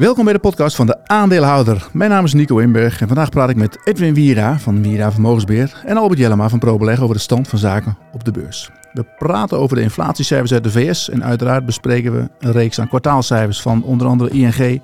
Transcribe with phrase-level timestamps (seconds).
[0.00, 1.88] Welkom bij de podcast van de aandeelhouder.
[1.92, 5.82] Mijn naam is Nico Inberg en vandaag praat ik met Edwin Wiera van Wiera Vermogensbeheer
[5.84, 8.70] en Albert Jellema van ProBeleg over de stand van zaken op de beurs.
[8.92, 12.88] We praten over de inflatiecijfers uit de VS en uiteraard bespreken we een reeks aan
[12.88, 14.80] kwartaalcijfers van onder andere ING,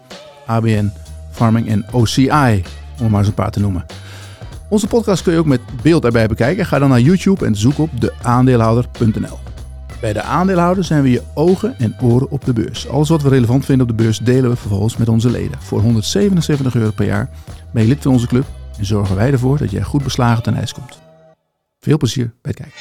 [0.46, 0.92] ABN,
[1.30, 2.64] Farming en OCI,
[3.00, 3.86] om maar eens een paar te noemen.
[4.68, 6.66] Onze podcast kun je ook met beeld erbij bekijken.
[6.66, 9.38] Ga dan naar YouTube en zoek op deaandeelhouder.nl.
[10.00, 12.88] Bij de aandeelhouder zijn we je ogen en oren op de beurs.
[12.88, 15.60] Alles wat we relevant vinden op de beurs delen we vervolgens met onze leden.
[15.60, 17.30] Voor 177 euro per jaar
[17.72, 18.44] ben je lid van onze club
[18.78, 20.98] en zorgen wij ervoor dat jij goed beslagen ten ijs komt.
[21.80, 22.80] Veel plezier bij het kijken.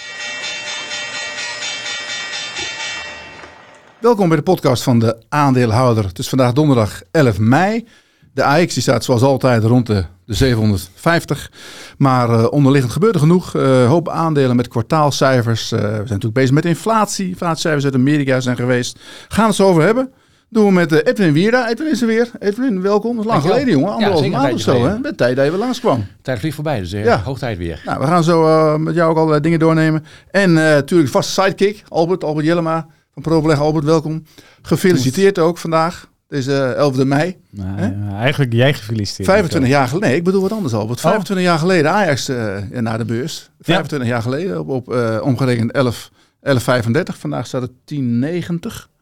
[3.99, 6.05] Welkom bij de podcast van de aandeelhouder.
[6.05, 7.87] Het is vandaag donderdag 11 mei.
[8.33, 11.51] De AX staat zoals altijd rond de, de 750.
[11.97, 13.55] Maar uh, onderliggend gebeurt er genoeg.
[13.55, 15.71] Uh, hoop aandelen met kwartaalcijfers.
[15.71, 17.29] Uh, we zijn natuurlijk bezig met inflatie.
[17.29, 18.99] Inflatiecijfers uit Amerika zijn geweest.
[19.27, 20.11] Gaan we het zo over hebben.
[20.49, 21.69] Doen we met Edwin Wierda.
[21.69, 22.31] Edwin is er weer.
[22.39, 23.15] Edwin, welkom.
[23.15, 23.93] Dat is lang geleden, jongen.
[23.93, 24.85] Anderhalve ja, maand of zo.
[24.85, 24.99] Hè?
[24.99, 26.05] Met tijd dat je weer langskwam.
[26.21, 27.21] Tijd vliegt voorbij, dus ja.
[27.21, 27.81] hoog tijd weer.
[27.85, 30.05] Nou, we gaan zo met jou ook allerlei dingen doornemen.
[30.31, 31.83] En natuurlijk vaste sidekick.
[31.87, 33.59] Albert, Albert Jellema van ProBeleg.
[33.59, 34.23] Albert, welkom.
[34.61, 36.07] Gefeliciteerd ook vandaag.
[36.29, 37.37] Is uh, 11e mei.
[37.49, 39.27] Nou, eigenlijk jij gefeliciteerd.
[39.27, 40.09] 25 jaar geleden.
[40.09, 40.87] Nee, ik bedoel wat anders al.
[40.87, 41.51] Want 25 oh.
[41.51, 43.49] jaar geleden Ajax uh, naar de beurs.
[43.59, 44.13] 25 ja.
[44.13, 46.11] jaar geleden op, op uh, omgerekend 11,
[46.49, 46.57] 11,35.
[47.03, 47.97] Vandaag staat het 10,90.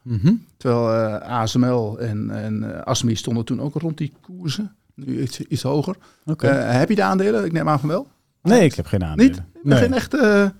[0.02, 0.44] Mm -hmm.
[0.56, 4.74] Terwijl uh, ASML en, en ASMI stonden toen ook rond die koersen.
[4.94, 5.96] Nu iets, iets hoger.
[6.24, 6.76] Okay.
[6.76, 7.44] heb je de aandelen?
[7.44, 8.08] Ik neem aan van wel.
[8.42, 9.32] Nee, ik heb geen aandelen.
[9.32, 9.42] Niet?
[9.62, 9.78] Nee.
[9.78, 10.52] Geen echte...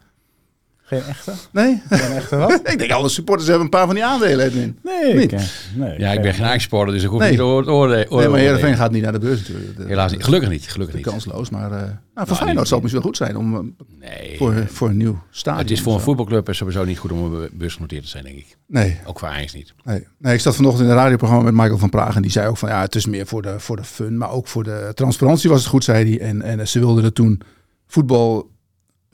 [0.87, 1.33] Geen echte?
[1.51, 1.83] Nee.
[1.89, 2.61] Geen echte wat?
[2.73, 4.79] ik denk alle supporters hebben een paar van die aandelen, Edwin.
[4.83, 5.35] Nee, ik,
[5.75, 7.29] nee Ja, ik ben geen supporter, dus ik hoef nee.
[7.29, 8.07] niet te oordelen.
[8.11, 9.77] Nee, maar Heerenveen gaat niet naar de beurs natuurlijk.
[9.77, 10.25] De, Helaas niet.
[10.25, 10.69] Gelukkig niet.
[10.69, 11.05] Gelukkig niet.
[11.05, 11.83] Kansloos, maar uh,
[12.15, 13.61] nou, voor Feyenoord zal het misschien wel goed zijn om uh,
[14.01, 15.63] nee, voor, voor een nieuw stadion.
[15.63, 18.57] Het is voor een voetbalclub sowieso niet goed om een beursgenoteerd te zijn, denk ik.
[18.67, 19.01] Nee.
[19.05, 19.75] Ook voor Ajax niet.
[19.85, 20.07] Nee.
[20.19, 22.57] nee, ik zat vanochtend in een radioprogramma met Michael van Praag en die zei ook
[22.57, 25.51] van ja, het is meer voor de, voor de fun, maar ook voor de transparantie
[25.51, 26.29] was het goed, zei hij.
[26.29, 27.41] En, en ze wilden er toen
[27.87, 28.53] voetbal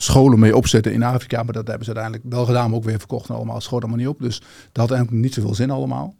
[0.03, 1.43] scholen mee opzetten in Afrika.
[1.43, 3.61] Maar dat hebben ze uiteindelijk wel gedaan, maar ook weer verkocht en allemaal.
[3.61, 4.19] schoot allemaal niet op.
[4.19, 6.15] Dus dat had eigenlijk niet zoveel zin allemaal.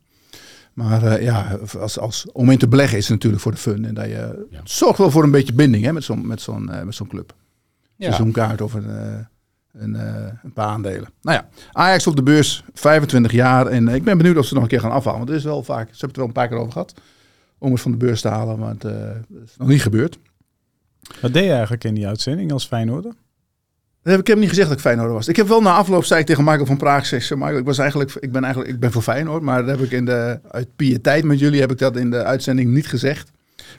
[0.73, 3.85] Maar uh, ja, als, als, om in te beleggen is het natuurlijk voor de fun.
[3.85, 4.61] En dat je ja.
[4.65, 7.35] zorgt wel voor een beetje binding hè, met zo'n met zo'n uh, met zo'n club.
[7.97, 8.13] Ja.
[8.13, 9.19] Zo'n kaart of een, uh,
[9.73, 9.95] een,
[10.43, 11.09] een, paar aandelen.
[11.23, 13.67] Nou ja, Ajax op de beurs, 25 jaar.
[13.67, 15.19] En ik ben benieuwd of ze nog een keer gaan afhalen.
[15.19, 16.95] Want het is wel vaak, ze hebben het er wel een paar keer over gehad.
[17.59, 18.85] Om het van de beurs te halen, maar het
[19.45, 20.19] is nog niet gebeurd.
[21.21, 23.13] Wat deed je eigenlijk in die uitzending als Feyenoorder?
[24.03, 25.29] Dat heb ik, niet gezegd dat ik Feyenoord was.
[25.29, 27.79] Ik heb wel na afloop zei ik tegen Michael van Praag, zeg, Michael, ik was
[27.79, 30.77] eigenlijk, ik ben eigenlijk, ik ben voor Feyenoord, maar dat heb ik in de uit
[30.77, 33.31] pietijd met jullie heb ik dat in de uitzending niet gezegd.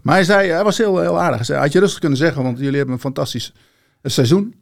[0.03, 1.35] Maar hij zei, hij was heel, heel aardig.
[1.35, 3.53] Hij zei, had je rustig kunnen zeggen, want jullie hebben een fantastisch
[4.03, 4.55] seizoen.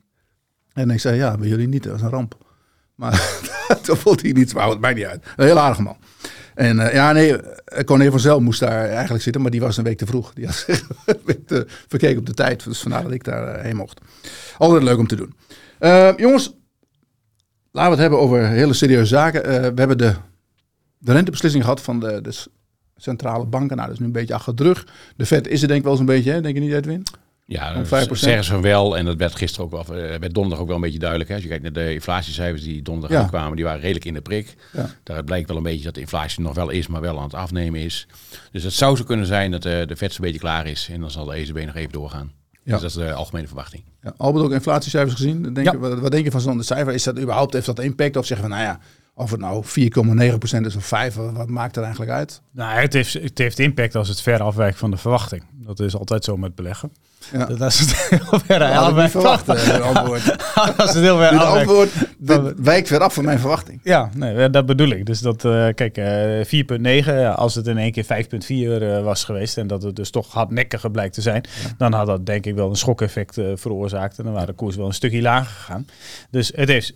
[0.73, 2.37] En ik zei, ja, bij jullie niet, dat was een ramp.
[2.95, 3.39] Maar
[3.83, 5.25] toen vond hij niet, maar het mij niet uit.
[5.35, 5.97] Heel aardig man.
[6.59, 7.35] En uh, ja, nee,
[7.85, 10.33] Corné van Zel moest daar eigenlijk zitten, maar die was een week te vroeg.
[10.33, 10.87] Die had zich
[11.87, 14.01] verkeken op de tijd, dus vandaar dat ik daar uh, heen mocht.
[14.57, 15.33] Altijd leuk om te doen.
[16.17, 16.53] Jongens,
[17.71, 19.41] laten we het hebben over hele serieuze zaken.
[19.41, 20.15] we hebben de,
[20.97, 22.33] de rentebeslissing gehad van de,
[22.95, 23.75] centrale banken.
[23.75, 24.87] Nou, dat is nu een beetje achter de rug.
[25.15, 26.41] De Fed is er denk ik wel eens een beetje, hè?
[26.41, 27.03] denk je niet Edwin?
[27.49, 28.97] Ja, dat zeggen ze wel.
[28.97, 31.29] En dat werd gisteren ook wel, werd donderdag ook wel een beetje duidelijk.
[31.29, 31.35] Hè.
[31.35, 33.27] Als je kijkt naar de inflatiecijfers die donderdag ja.
[33.27, 34.55] kwamen, die waren redelijk in de prik.
[34.73, 34.89] Ja.
[35.03, 37.33] Daar blijkt wel een beetje dat de inflatie nog wel is, maar wel aan het
[37.33, 38.07] afnemen is.
[38.51, 40.89] Dus het zou zo kunnen zijn dat de, de vet een beetje klaar is.
[40.91, 42.31] En dan zal de ECB nog even doorgaan.
[42.63, 42.71] Ja.
[42.71, 43.83] Dus dat is de algemene verwachting.
[44.01, 45.53] Ja, Albert ook inflatiecijfers gezien.
[45.53, 45.77] Denk, ja.
[45.77, 46.93] wat, wat, denk je van zo'n cijfer?
[46.93, 48.17] Is dat überhaupt, heeft dat impact?
[48.17, 48.79] Of zeggen we, nou ja,
[49.19, 52.41] of het nou 4,9% is of 5, wat maakt er eigenlijk uit?
[52.51, 55.43] Nou, het heeft, het heeft impact als het ver afwijkt van de verwachting.
[55.51, 56.91] Dat is altijd zo met beleggen.
[57.31, 57.45] Ja.
[57.45, 59.81] Dat is het heel ver afwijkt.
[59.81, 60.25] antwoord.
[60.77, 61.91] dat is het heel ver antwoord
[62.57, 63.79] wijkt weer af van mijn verwachting.
[63.83, 65.05] Ja, nee, dat bedoel ik.
[65.05, 69.57] Dus dat, uh, kijk, uh, 4,9, als het in één keer 5,4 uh, was geweest
[69.57, 71.69] en dat het dus toch hardnekkiger blijkt te zijn, ja.
[71.77, 74.85] dan had dat denk ik wel een schokeffect veroorzaakt en dan waren de koers wel
[74.85, 75.85] een stukje lager gegaan.
[76.29, 76.93] Dus het heeft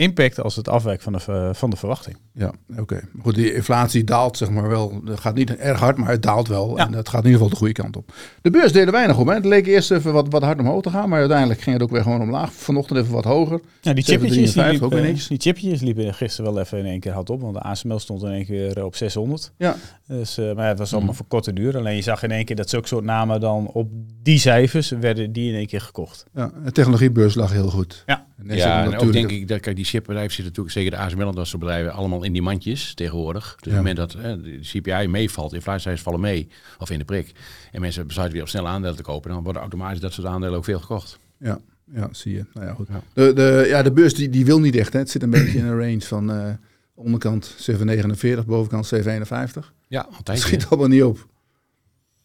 [0.00, 2.16] impact als het afwijkt van de, van de verwachting.
[2.34, 3.00] Ja, oké.
[3.22, 5.00] Goed, die inflatie daalt zeg maar wel.
[5.04, 6.76] Het gaat niet erg hard, maar het daalt wel.
[6.76, 6.86] Ja.
[6.86, 8.12] En dat gaat in ieder geval de goede kant op.
[8.42, 9.26] De beurs deden weinig op.
[9.26, 9.34] Hè.
[9.34, 11.90] Het leek eerst even wat, wat hard omhoog te gaan, maar uiteindelijk ging het ook
[11.90, 12.52] weer gewoon omlaag.
[12.52, 13.60] Vanochtend even wat hoger.
[13.80, 17.00] Ja, die chipjes, die, liep, ook uh, die chipjes liepen gisteren wel even in één
[17.00, 19.52] keer hard op, want de ASML stond in één keer op 600.
[19.56, 19.76] Ja.
[20.06, 21.16] Dus, uh, maar het was allemaal mm.
[21.16, 21.76] voor korte duur.
[21.76, 23.88] Alleen je zag in één keer dat zulke soort namen dan op
[24.22, 26.24] die cijfers werden die in één keer gekocht.
[26.34, 28.02] Ja, de technologiebeurs lag heel goed.
[28.06, 28.26] Ja.
[28.46, 31.28] En ja, en ook denk ik dat kijk, die chipbedrijven zitten natuurlijk, zeker de ASML
[31.28, 33.44] en dat soort bedrijven, allemaal in die mandjes tegenwoordig.
[33.44, 36.48] Dus op het moment dat hè, de CPI meevalt, inflatiecijfers vallen mee,
[36.78, 37.32] of in de prik,
[37.72, 40.56] en mensen besluiten weer op snel aandelen te kopen, dan worden automatisch dat soort aandelen
[40.56, 41.18] ook veel gekocht.
[41.38, 41.58] Ja,
[41.92, 42.44] ja zie je.
[42.54, 42.88] Nou ja, goed.
[42.90, 43.02] Ja.
[43.12, 44.92] De, de, ja, de beurs die, die wil niet echt.
[44.92, 44.98] Hè.
[44.98, 46.48] Het zit een beetje in een range van uh,
[46.94, 49.72] Onderkant 749, bovenkant 751.
[49.88, 50.38] Ja, altijd.
[50.38, 51.28] Schiet allemaal niet op.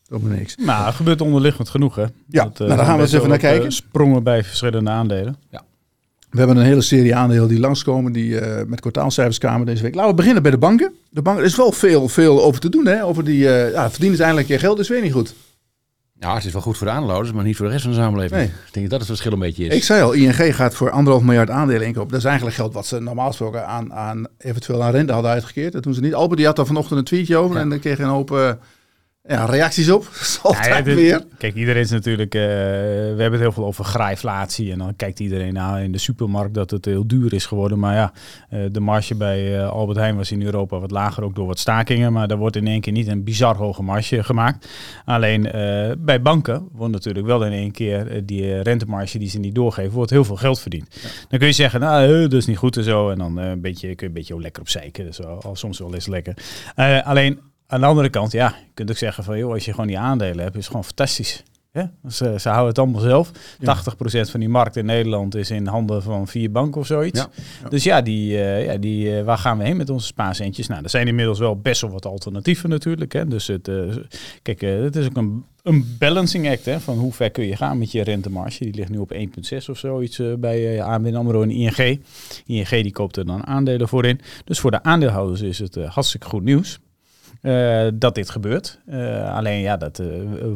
[0.08, 0.58] Helemaal niks.
[0.58, 2.06] Maar er gebeurt onderliggend genoeg, hè?
[2.28, 3.72] Ja, Dat, nou, daar gaan we eens even naar kijken.
[3.72, 5.36] sprongen bij verschillende aandelen.
[5.50, 5.64] Ja.
[6.36, 9.96] We hebben een hele serie aandelen die langskomen, die uh, met kwartaalcijfers kwamen deze week.
[9.96, 10.94] Laten we beginnen bij de banken.
[11.10, 13.06] De banken, er is wel veel, veel over te doen, hè?
[13.06, 15.34] Over die, uh, ja, verdienen ze eindelijk je geld, is weer niet goed.
[16.20, 18.00] Ja, het is wel goed voor de aandeelhouders, maar niet voor de rest van de
[18.00, 18.40] samenleving.
[18.40, 18.48] Nee.
[18.48, 19.76] Ik denk dat het verschil een beetje is.
[19.76, 22.10] Ik zei al, ING gaat voor anderhalf miljard aandelen inkopen.
[22.10, 25.74] Dat is eigenlijk geld wat ze normaal gesproken aan, aan eventueel aan rente hadden uitgekeerd.
[25.74, 26.14] Dat doen ze niet.
[26.14, 27.62] Albert die had daar vanochtend een tweetje over ja.
[27.62, 28.32] en dan kreeg een hoop...
[28.32, 28.52] Uh,
[29.28, 30.10] ja, reacties op.
[30.42, 31.24] Altijd ja, dit, weer.
[31.38, 32.36] Kijk, iedereen is natuurlijk...
[32.36, 34.72] Uh, we hebben het heel veel over graaiflatie.
[34.72, 37.80] En dan kijkt iedereen nou in de supermarkt dat het heel duur is geworden.
[37.80, 38.12] Maar ja,
[38.54, 41.60] uh, de marge bij uh, Albert Heijn was in Europa wat lager, ook door wat
[41.60, 42.14] stakingen.
[42.14, 44.70] Maar daar wordt in één keer niet een bizar hoge marge gemaakt.
[45.06, 45.42] Alleen
[46.00, 50.12] bij banken wordt natuurlijk wel in één keer die rentemarge die ze niet doorgeven, wordt
[50.12, 50.88] heel veel geld verdiend.
[51.02, 51.10] Ja.
[51.30, 53.10] Dan kun je zeggen, nou, dat is niet goed en zo.
[53.10, 55.04] En dan een beetje, kun je een beetje lekker op zeiken.
[55.04, 56.34] Dat is wel, al soms wel eens lekker.
[57.04, 59.88] alleen aan de andere kant, ja, je kunt ook zeggen van, joh, als je gewoon
[59.88, 61.44] die aandelen hebt, is het gewoon fantastisch.
[61.76, 63.32] Ja, ze, ze houden het allemaal zelf.
[63.60, 63.78] Ja.
[63.78, 67.20] 80% van die markt in Nederland is in handen van vier banken of zoiets.
[67.20, 67.30] Ja,
[67.64, 67.70] ja.
[67.70, 70.68] Dus ja, die, uh, ja die, uh, waar gaan we heen met onze spaarcentjes?
[70.68, 73.14] Nou, er zijn inmiddels wel best wel wat alternatieven natuurlijk.
[73.14, 73.28] Hè.
[73.28, 73.96] Dus het, uh,
[74.42, 76.66] kijk, het is ook een, een balancing act.
[76.66, 78.64] Hè, van hoe ver kun je gaan met je rentemarge.
[78.64, 82.02] Die ligt nu op 1,6 of zoiets bij ABN AMRO en ING.
[82.46, 84.20] ING die koopt er dan aandelen voor in.
[84.46, 86.80] Dus voor de aandeelhouders is het hartstikke goed nieuws.
[87.46, 88.80] Uh, dat dit gebeurt.
[88.90, 90.08] Uh, alleen ja, dat uh,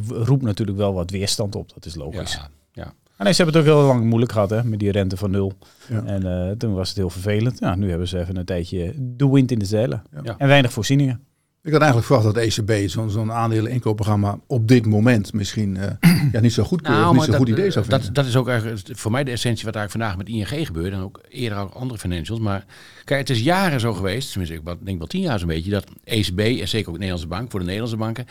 [0.09, 1.73] roept natuurlijk wel wat weerstand op.
[1.73, 2.33] Dat is logisch.
[2.33, 2.93] Ja, ja.
[3.17, 5.53] Alleen ze hebben het ook heel lang moeilijk gehad hè, met die rente van nul.
[5.89, 6.03] Ja.
[6.05, 7.59] En toen was het heel vervelend.
[7.59, 10.03] Ja, nu hebben ze even een tijdje de wind in de zeilen.
[10.23, 10.35] Ja.
[10.37, 11.21] En weinig voorzieningen.
[11.63, 15.75] Ik had eigenlijk verwacht dat de ECB zo'n zo'n aandelen inkoopprogramma op dit moment misschien
[15.75, 15.83] uh,
[16.31, 18.05] ja, niet zo goed, nou, niet zo goed idee zou vinden.
[18.05, 20.93] Dat, dat is ook eigenlijk voor mij de essentie wat eigenlijk vandaag met ING gebeurt
[20.93, 22.39] en ook eerder ook andere financials.
[22.39, 22.65] Maar
[23.03, 25.85] kijk, het is jaren zo geweest, tenminste ik denk wel tien jaar zo'n beetje, dat
[26.03, 28.25] ECB en zeker ook de Nederlandse bank, voor de Nederlandse banken,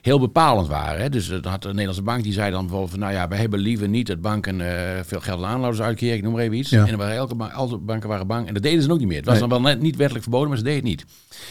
[0.00, 1.00] heel bepalend waren.
[1.00, 1.08] Hè.
[1.08, 3.58] Dus dan had de Nederlandse bank die zei dan bijvoorbeeld van, nou ja, we hebben
[3.58, 4.68] liever niet dat banken uh,
[5.02, 6.70] veel geld aan aanhouders uitkeren, ik noem maar even iets.
[6.70, 6.86] Ja.
[6.86, 9.16] En waren elke bank, alle banken waren bang en dat deden ze ook niet meer.
[9.16, 9.48] Het was nee.
[9.48, 11.04] dan wel net niet wettelijk verboden, maar ze deden het niet.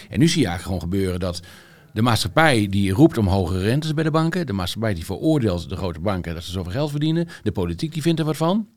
[0.09, 1.41] En nu zie je eigenlijk gewoon gebeuren dat
[1.93, 4.45] de maatschappij die roept om hogere rentes bij de banken.
[4.45, 7.27] De maatschappij die veroordeelt de grote banken dat ze zoveel geld verdienen.
[7.43, 8.67] De politiek die vindt er wat van.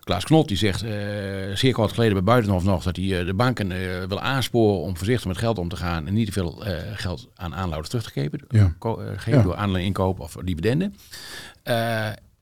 [0.00, 0.90] Klaas Knot die zegt uh,
[1.54, 4.96] zeer kort geleden bij Buitenhof nog dat hij uh, de banken uh, wil aansporen om
[4.96, 6.62] voorzichtig met geld om te gaan en niet te veel
[6.94, 8.74] geld aan aanhouders terug te geven, ja.
[9.16, 9.42] geven ja.
[9.42, 10.94] door aandelen inkoop of dividenden.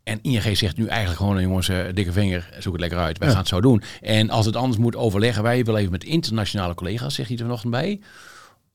[0.02, 3.18] en ING zegt nu eigenlijk gewoon, jongens, dikke vinger, zoek het lekker uit.
[3.18, 3.34] Wij ja.
[3.34, 3.82] gaan het zo doen.
[4.00, 7.44] En als het anders moet overleggen, wij willen even met internationale collega's, zegt hij er
[7.44, 8.00] vanochtend bij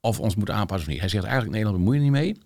[0.07, 1.01] of ons moeten aanpassen of niet.
[1.01, 2.37] Hij zegt eigenlijk Nederland bemoeien niet mee.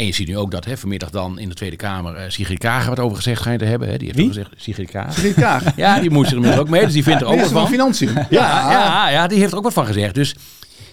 [0.00, 2.58] En je ziet nu ook dat hè, vanmiddag dan in de Tweede Kamer uh, Sigrid
[2.58, 3.88] Kager wat over gezegd schijnt te hebben.
[3.88, 3.96] Hè.
[3.96, 4.28] Die heeft Wie?
[4.28, 5.12] gezegd Sigrid Kager.
[5.12, 5.72] Sigrid Kager.
[5.84, 6.84] ja, die moest er ook mee.
[6.84, 7.68] Dus die vindt er ook wat van.
[7.68, 8.08] financiën.
[8.14, 10.14] Ja, ja, ja, ja, die heeft er ook wat van gezegd.
[10.14, 10.34] Dus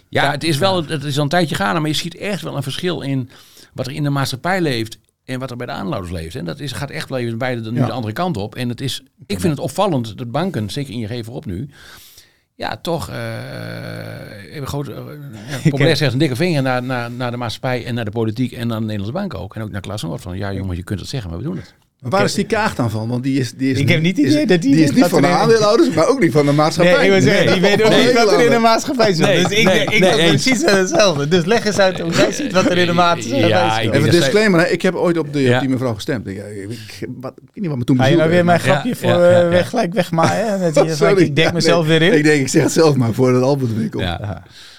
[0.10, 2.56] ja, het is wel het is al een tijdje gaan, maar je ziet echt wel
[2.56, 3.30] een verschil in
[3.74, 6.36] wat er in de maatschappij leeft en wat er bij de aandeelhouders leeft.
[6.36, 7.86] En dat is, gaat echt wel even beide nu ja.
[7.86, 8.56] de andere kant op.
[8.56, 11.70] En het is, ik vind het opvallend dat banken, zeker in je voorop nu,
[12.58, 14.96] ja, toch uh, even groot, uh,
[15.50, 18.52] ja, populair zegt een dikke vinger naar, naar, naar de maatschappij en naar de politiek
[18.52, 19.56] en naar de Nederlandse bank ook.
[19.56, 21.56] En ook naar Klaas Noord van, ja jongens, je kunt het zeggen, maar we doen
[21.56, 21.76] het.
[22.02, 23.08] Maar waar is die kaag dan van?
[23.08, 25.06] Want die is, die is ik heb niet idee is, dat die, die is niet
[25.06, 26.96] van de aandeelhouders, maar ook niet van de maatschappij.
[26.96, 29.26] Nee, ik wil zeggen, die weet ook niet wat er in de maatschappij zit.
[29.26, 31.28] Nee, dus ik, nee, ik nee, precies hetzelfde.
[31.28, 33.94] Dus leg eens uit hoe jij ziet wat er in de maatschappij ja, zit.
[33.94, 34.68] Even disclaimer, hè.
[34.68, 35.56] ik heb ooit op, de, ja.
[35.56, 36.28] op die mevrouw gestemd.
[36.28, 38.60] Ik, ik, ik, wat, ik weet niet wat me toen Ga je nou weer mijn
[38.60, 40.74] grapje voor uh, weg, gelijk wegmaaien?
[41.18, 42.14] Ik denk mezelf weer in.
[42.14, 44.18] Ik denk, ik zeg het zelf maar voordat Albert weer komt.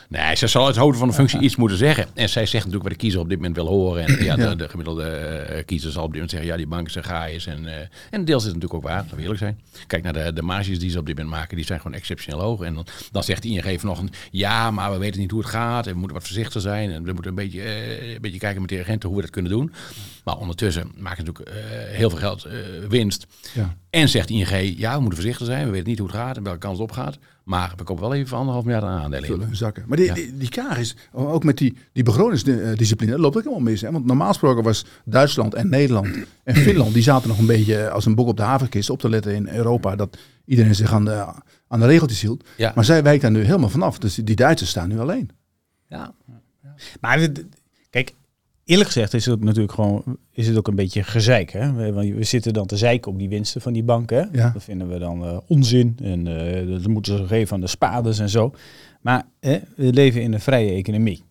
[0.09, 2.07] Nee, ze zal het houden van de functie iets moeten zeggen.
[2.15, 4.07] En zij zegt natuurlijk wat de kiezer op dit moment wil horen.
[4.07, 6.49] En ja, de, de gemiddelde uh, kiezer zal op dit moment zeggen...
[6.49, 7.47] ja, die banken zijn gaaiers.
[7.47, 7.73] En, uh,
[8.11, 9.61] en deels is het natuurlijk ook waar, dat we eerlijk zijn.
[9.87, 11.57] Kijk naar de, de marges die ze op dit moment maken.
[11.57, 12.63] Die zijn gewoon exceptioneel hoog.
[12.63, 14.17] En dan, dan zegt ING vanochtend...
[14.31, 15.87] ja, maar we weten niet hoe het gaat.
[15.87, 16.91] En we moeten wat voorzichtig zijn.
[16.91, 19.33] En we moeten een beetje, uh, een beetje kijken met de agenten hoe we dat
[19.35, 19.73] kunnen doen.
[20.25, 22.47] Maar ondertussen maken ze natuurlijk heel veel geld
[22.89, 23.27] winst.
[23.55, 23.77] Ja.
[23.91, 25.65] En zegt ING, ja, we moeten voorzichtig zijn.
[25.65, 27.19] We weten niet hoe het gaat en welke kans het opgaat.
[27.45, 29.27] Maar we kopen wel even voor anderhalf miljard aan aandelen.
[29.27, 29.85] Vullen zakken.
[29.87, 30.15] Maar die, ja.
[30.15, 33.81] die, die kaag is, ook met die, die begrotingsdiscipline, loopt ook helemaal mis.
[33.81, 33.93] Hè?
[33.93, 36.09] Want normaal gesproken was Duitsland en Nederland
[36.45, 39.09] en Finland, die zaten nog een beetje als een bok op de haverkist op te
[39.09, 39.97] letten in Europa.
[39.97, 41.27] Dat iedereen zich aan de,
[41.69, 42.45] aan de regeltjes hield.
[42.57, 42.73] Ja.
[42.75, 43.99] Maar zij wijkt daar nu helemaal vanaf.
[43.99, 45.31] Dus die Duitsers staan nu alleen.
[45.89, 46.15] Ja.
[46.63, 46.75] ja.
[47.01, 47.29] Maar
[47.91, 48.15] kijk,
[48.69, 51.51] eerlijk gezegd is het natuurlijk gewoon is het ook een beetje gezeik.
[51.51, 51.73] Hè?
[51.73, 54.29] We, we zitten dan te zeiken op die winsten van die banken.
[54.33, 54.51] Ja.
[54.51, 55.97] Dat vinden we dan uh, onzin.
[56.03, 58.55] En uh, dat moeten ze geven aan de spades en zo.
[59.01, 61.23] Maar hè, we leven in een vrije economie.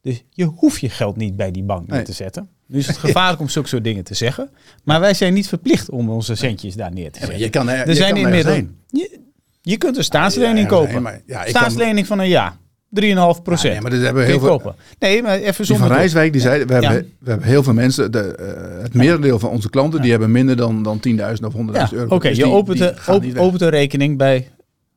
[0.00, 2.48] Dus je hoeft je geld niet bij die bank neer te zetten.
[2.66, 4.50] Nu is het gevaarlijk om zulke soort dingen te zeggen.
[4.84, 7.38] Maar wij zijn niet verplicht om onze centjes daar neer te zetten.
[7.38, 8.62] Ja, je kan er, er zijn inmiddels.
[8.86, 9.20] Je,
[9.62, 11.02] je kunt een staatslening kopen.
[11.02, 12.06] Maar, staatslening kan...
[12.06, 12.58] van een jaar.
[12.90, 13.72] 3,5 procent.
[13.72, 14.48] nee, maar dat hebben heel veel.
[14.48, 14.74] Kopen.
[14.98, 15.86] Nee, maar even zonder.
[15.86, 15.96] van.
[15.96, 17.02] Rijswijk, die zei, we hebben, Ja.
[17.18, 20.56] we hebben heel veel mensen, de, eh, het merendeel van onze klanten, die hebben minder
[20.56, 22.14] dan, dan 10.000 of 100.000 Ja, euro.
[22.14, 24.50] Oké, Dus je opent, de, op- opent een rekening bij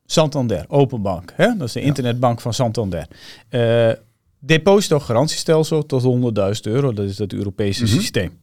[0.06, 1.34] Santander, Open Bank.
[1.36, 1.58] Hè?
[1.58, 3.08] Dat is de internetbank van Santander.
[3.50, 3.90] Eh
[4.46, 7.94] depositogarantiestelsel tot 100.000 euro, dat is dat Europese Mhm.
[7.94, 8.40] systeem.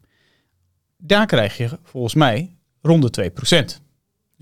[0.99, 3.81] Daar krijg je volgens mij rond de 2%.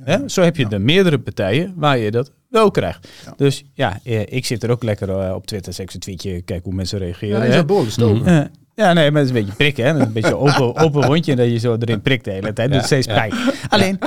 [0.01, 0.29] Hè?
[0.29, 3.09] Zo heb je de meerdere partijen waar je dat wel krijgt.
[3.25, 3.35] Ja.
[3.37, 6.65] Dus ja, eh, ik zit er ook lekker eh, op Twitter, ik een tweetje, kijk
[6.65, 7.39] hoe mensen reageren.
[7.39, 8.27] Ja, is dat behoorlijk stoken.
[8.27, 9.85] Eh, ja, nee, maar het is een beetje prikken.
[9.85, 9.91] Hè?
[10.01, 12.71] Een beetje open, open rondje dat je zo erin prikt de hele tijd.
[12.71, 13.33] Dat is steeds pijn.
[13.69, 13.99] Alleen,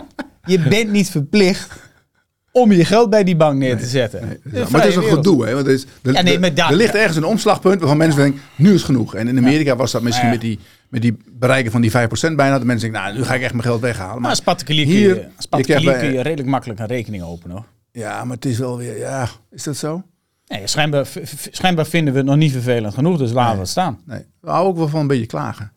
[0.45, 1.69] je bent niet verplicht
[2.51, 4.39] om je geld bij die bank neer te zetten.
[4.43, 5.25] Nee, maar het is een wereld.
[5.25, 5.53] gedoe, hè?
[5.53, 8.41] Want er, is, er, Ja, nee, er- er ligt ergens een omslagpunt waarvan mensen denken,
[8.55, 9.15] nu is genoeg.
[9.15, 10.31] En in Amerika was dat misschien Ja.
[10.33, 11.93] met, die, met die bereiken van die 5%
[12.35, 12.51] bijna.
[12.57, 14.11] Dat mensen denken, nou, nu ga ik echt mijn geld weghalen.
[14.11, 17.23] Maar Maar, als particulier, kun hier- je, als particulier kun je redelijk makkelijk een rekening
[17.23, 17.55] openen.
[17.55, 17.65] Hoor.
[17.91, 20.03] Ja, maar het is wel weer, ja, is dat zo?
[20.47, 20.67] Nee,
[21.51, 23.99] schijnbaar, vinden we het nog niet vervelend genoeg, dus laten we het staan.
[24.05, 25.71] Nee, we houden ook wel van een beetje klagen.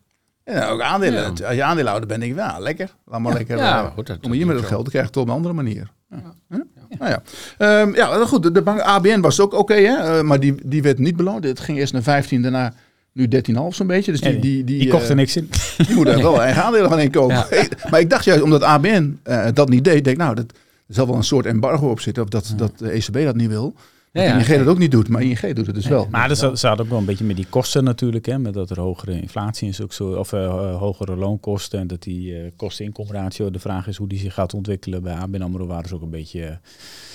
[0.45, 1.25] En ook aandelen.
[1.31, 2.95] Als je aandeelhouder bent, denk ik, ja, lekker.
[3.07, 3.57] Laat maar lekker.
[3.57, 5.29] Ja, eh, goed, dat- kom maar hier met dat geld, dan krijg je het op
[5.29, 5.91] een andere manier.
[6.11, 6.35] Ja.
[6.49, 6.61] Huh?
[6.99, 7.23] Nou ja.
[7.59, 8.43] Ehm, ja, goed.
[8.43, 10.17] De, de bank ABN was ook oké, hè?
[10.19, 11.45] Eh, maar die, die werd niet beloond.
[11.45, 12.75] Het ging eerst naar 15, daarna
[13.13, 14.11] nu 13,5 zo'n beetje.
[14.13, 15.51] Dus die, die, die, Die kocht er eh, niks in.
[15.87, 17.47] die moet er wel eigen aandelen gaan inkopen.
[17.91, 20.53] Maar ik dacht juist, omdat ABN eh, dat niet deed, denk ik, nou, dat,
[20.89, 22.23] er zal wel een soort embargo op zitten.
[22.23, 23.75] Of dat, dat de ECB dat niet wil.
[24.13, 24.53] Ja, Dat ja.
[24.55, 26.09] ING dat ook niet doet, maar ING doet het dus wel.
[26.11, 28.71] Maar er zat, zat ook wel een beetje met die kosten natuurlijk, hè, met dat
[28.71, 32.51] er hogere inflatie is, ook zo, of eh, eh, hogere loonkosten en dat die eh
[32.57, 35.03] kosten-inkomratio, de vraag is hoe die zich gaat ontwikkelen.
[35.03, 36.59] Bij ABN AMRO waren ze ook een beetje,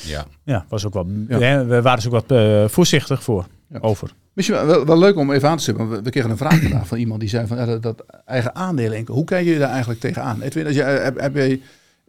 [0.05, 0.25] Ja.
[0.43, 1.39] ja, was ook wat, Ja.
[1.39, 3.79] hè, we waren ze ook wat voorzichtig voor, Ja.
[3.79, 4.13] over.
[4.33, 5.89] Misschien wel, wel leuk om even aan te stippen.
[5.89, 8.55] We, we kregen een vraag vandaag van iemand die zei van ja, dat, dat eigen
[8.55, 9.03] aandelen.
[9.07, 10.41] Hoe kijk je daar eigenlijk tegenaan?
[10.41, 11.59] Edwin, als je, heb, heb je,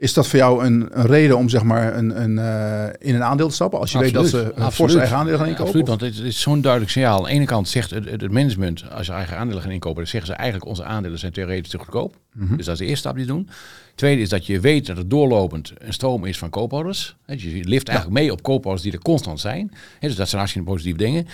[0.01, 3.23] is dat voor jou een, een reden om zeg maar een, een, eh, in een
[3.23, 3.79] aandeel te stappen?
[3.79, 5.67] Als je weet dat ze forse eigen aandelen gaan inkopen?
[5.67, 7.17] Absoluut, want het is zo'n duidelijk signaal.
[7.19, 10.07] Aan de ene kant zegt het, het management, als je eigen aandelen gaan inkopen, dan
[10.07, 12.15] zeggen ze eigenlijk onze aandelen zijn theoretisch te goedkoop.
[12.33, 12.57] Mhm.
[12.57, 13.49] Dus dat is de eerste stap die ze doen.
[13.95, 17.17] Tweede is dat je weet dat het doorlopend een stroom is van koophouders.
[17.27, 19.73] Dus je lift eigenlijk mee op koophouders die er constant zijn.
[20.01, 21.27] Dus dat zijn hartstikke positieve dingen.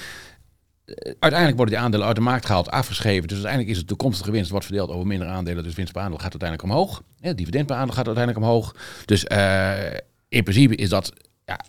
[0.94, 3.22] Uiteindelijk worden die aandelen uit de markt gehaald, afgeschreven.
[3.22, 5.64] Dus uiteindelijk is het toekomstige winst wordt verdeeld over minder aandelen.
[5.64, 7.02] Dus winst per aandeel gaat uiteindelijk omhoog.
[7.20, 8.76] Hè, dividend per aandeel gaat uiteindelijk omhoog.
[9.04, 9.92] Dus eh,
[10.28, 11.12] in principe is dat
[11.44, 11.60] ja,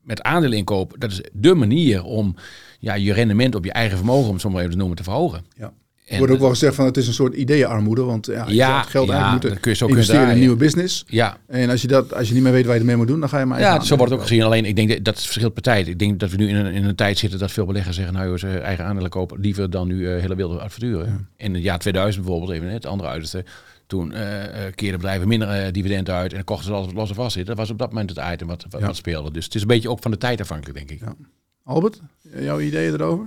[0.00, 2.36] met aandelen inkopen, dat is de manier om
[2.78, 5.44] ja, je rendement op je eigen vermogen, om zo maar even te noemen, te verhogen.
[5.56, 5.72] Ja.
[6.04, 8.02] Er wordt ook wel gezegd van het is een soort ideeënarmoede.
[8.02, 10.56] Want ja, je Ja, geld ja, dat moeten kun je zo investeren in een nieuwe
[10.56, 11.04] business.
[11.06, 13.20] ja, En als je, dat, als je niet meer weet waar je ermee moet doen,
[13.20, 14.42] dan ga je maar ja, zo wordt het ook gezien.
[14.42, 15.88] Alleen ik denk dat, dat het verschilt per tijd.
[15.88, 18.14] Ik denk dat we nu in een, in een tijd zitten dat veel beleggers zeggen,
[18.14, 21.28] nou eh, eigen aandelen kopen liever dan nu eh, hele wilde adverturen.
[21.36, 23.44] In het jaar 2000 bijvoorbeeld, even het andere uiterste,
[23.86, 27.08] toen eh eh, keerden bedrijven minder eh, dividend uit en kochten ze alles wat los
[27.08, 27.46] en vast zit.
[27.46, 28.86] Dat was op dat moment het item wat, wat, Ja.
[28.86, 29.30] wat speelde.
[29.30, 31.06] Dus het is een beetje ook van de tijd afhankelijk, denk ik.
[31.06, 31.14] Ja.
[31.64, 32.00] Albert,
[32.40, 33.26] jouw ideeën erover?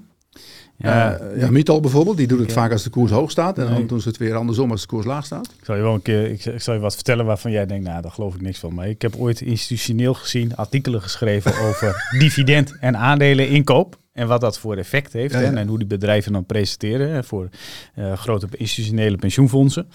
[0.78, 2.54] Ja, Eh, ja, bijvoorbeeld, die doet het Ja.
[2.54, 3.58] vaak als de koers hoog staat.
[3.58, 3.86] En dan Nee.
[3.86, 5.46] doen ze het weer andersom als de koers laag staat.
[5.60, 7.86] Ik zal je wel een keer, ik, ik zal je wat vertellen waarvan jij denkt,
[7.88, 8.74] nou, daar geloof ik niks van.
[8.74, 13.98] Maar ik heb ooit institutioneel gezien artikelen geschreven over dividend en aandelen inkoop.
[14.14, 15.34] En wat dat voor effect heeft.
[15.34, 15.54] Ja, hè, ja.
[15.56, 17.50] en hoe die bedrijven dan presenteren hè, voor
[17.96, 19.88] eh, grote institutionele pensioenfondsen.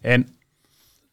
[0.00, 0.28] En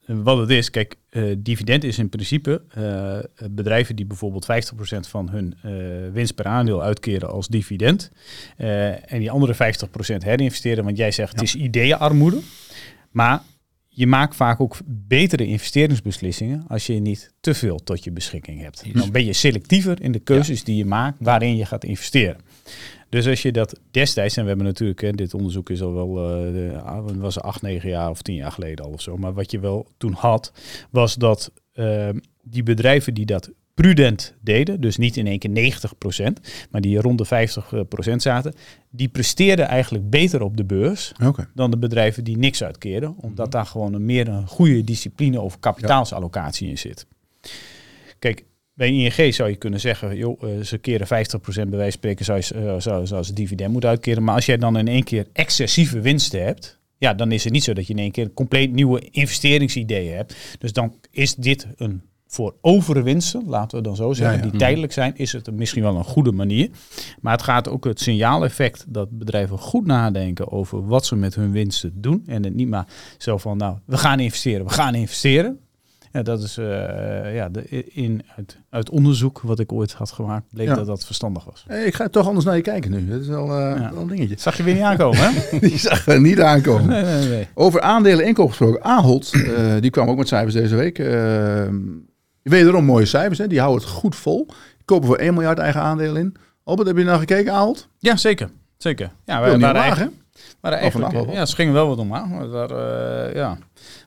[0.06, 5.30] wat het is, kijk, eh, dividend is in principe eh, bedrijven die bijvoorbeeld 50% van
[5.30, 5.72] hun eh,
[6.14, 8.12] winst per aandeel uitkeren als dividend.
[8.58, 10.84] en die andere 50% herinvesteren.
[10.84, 12.40] Want jij zegt het is ideeënarmoede.
[13.12, 13.42] Maar
[13.88, 18.84] je maakt vaak ook betere investeringsbeslissingen als je niet te veel tot je beschikking hebt.
[18.94, 22.38] Dan ben je selectiever in de keuzes die je maakt waarin je gaat investeren.
[23.14, 26.14] Dus als je dat destijds, en we hebben natuurlijk, hè, dit onderzoek is al wel,
[27.04, 29.18] wat was het, acht, negen jaar of tien jaar geleden al of zo.
[29.18, 30.52] Maar wat je wel toen had,
[30.90, 32.10] was dat eh,
[32.44, 35.74] die bedrijven die dat prudent deden, dus niet in één keer
[36.22, 36.24] 90%,
[36.72, 37.50] maar die rond de
[38.12, 38.54] 50% zaten,
[38.90, 41.12] die presteerden eigenlijk beter op de beurs
[41.54, 45.60] dan de bedrijven die niks uitkeren, omdat daar gewoon een meer een goede discipline of
[45.60, 47.06] kapitaalsallocatie in zit.
[48.20, 51.92] Kijk, bij ING zou je kunnen zeggen, joh, eh, ze keren 50% bij wijze van
[51.92, 54.24] spreken zou, je, eh, zou, zou ze dividend moeten uitkeren.
[54.24, 57.64] Maar als jij dan in één keer excessieve winsten hebt, ja, dan is het niet
[57.64, 60.36] zo dat je in één keer compleet nieuwe investeringsideeën hebt.
[60.60, 62.02] Dus dan is dit een
[62.34, 64.50] voor overwinsten, laten we dan zo zeggen, Ja, ja.
[64.50, 66.70] die tijdelijk zijn, is het misschien wel een goede manier.
[67.22, 71.52] Maar het gaat ook het signaaleffect dat bedrijven goed nadenken over wat ze met hun
[71.52, 72.24] winsten doen.
[72.26, 72.88] En het niet maar
[73.18, 75.60] zo van, nou, we gaan investeren, we gaan investeren.
[76.14, 80.46] Ja, dat is eh, ja, de, in, uit, uit onderzoek wat ik ooit had gemaakt,
[80.52, 80.76] bleek Ja.
[80.76, 81.64] dat dat verstandig was.
[81.68, 83.08] Hey, ik ga toch anders naar je kijken nu.
[83.08, 83.92] Dat is wel, eh, Ja.
[83.94, 84.36] wel een dingetje.
[84.40, 85.60] Zag je weer niet aankomen, hè?
[85.68, 86.88] Die zag er niet aankomen.
[86.88, 87.48] Nee, nee, nee.
[87.54, 88.84] Over aandelen inkoop gesproken.
[88.84, 91.00] Ahold, eh, die kwam ook met cijfers deze week.
[91.00, 91.68] Uh,
[92.42, 93.38] wederom mooie cijfers.
[93.38, 93.48] Hè?
[93.48, 94.48] Die houden het goed vol.
[94.86, 96.36] Kopen voor 1 miljard eigen aandelen in.
[96.64, 97.88] Albert, heb je nou gekeken, Aalt?
[98.00, 98.50] Ja, zeker.
[98.78, 99.12] Zeker.
[99.26, 100.12] Ja, we waren eigenlijk,
[100.62, 102.28] waren eigenlijk ja, ze gingen wel wat omlaag.
[102.30, 103.58] Maar uh, ja,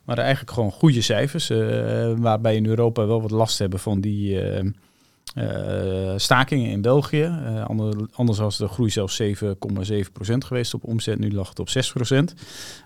[0.06, 1.50] waren eigenlijk gewoon goede cijfers.
[1.50, 4.40] Uh, waarbij in Europa wel wat last hebben van die
[5.36, 7.32] uh, stakingen in België.
[8.12, 9.28] Anders, was de groei zelfs 7,7%
[10.38, 11.18] geweest op omzet.
[11.18, 12.16] Nu lag het op 6%.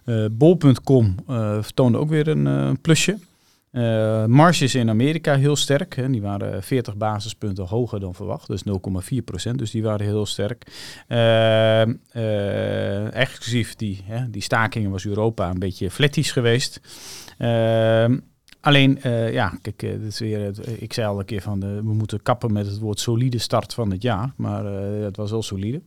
[0.05, 1.15] Uh, Bol.com
[1.61, 3.19] vertoonde ook weer een plusje.
[4.27, 5.97] Marges in Amerika heel sterk.
[5.97, 6.11] Hè.
[6.11, 8.47] Die waren 40 basispunten hoger dan verwacht.
[8.47, 8.63] Dus
[9.49, 9.51] 0,4%.
[9.55, 10.63] Dus die waren heel sterk.
[13.13, 16.81] exclusief die, hè, die stakingen was Europa een beetje flattisch geweest.
[18.61, 21.61] Alleen, uh, ja, kijk, uh, dit is weer, uh, ik zei al een keer van,
[21.61, 24.33] we moeten kappen met het woord solide start van het jaar.
[24.37, 25.81] Maar het was wel solide.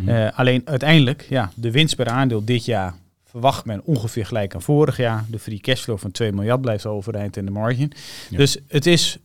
[0.00, 0.30] Mm -hmm.
[0.34, 2.94] alleen uiteindelijk, ja, de winst per aandeel dit jaar
[3.32, 5.24] verwacht men ongeveer gelijk aan vorig jaar.
[5.30, 7.92] De free cashflow van 2 miljard blijft overeind in de margin.
[8.30, 8.36] Ja.
[8.36, 9.18] Dus het is,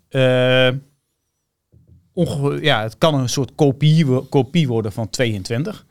[2.14, 5.86] ongeveer, ja, het kan een soort kopie, kopie worden van 22.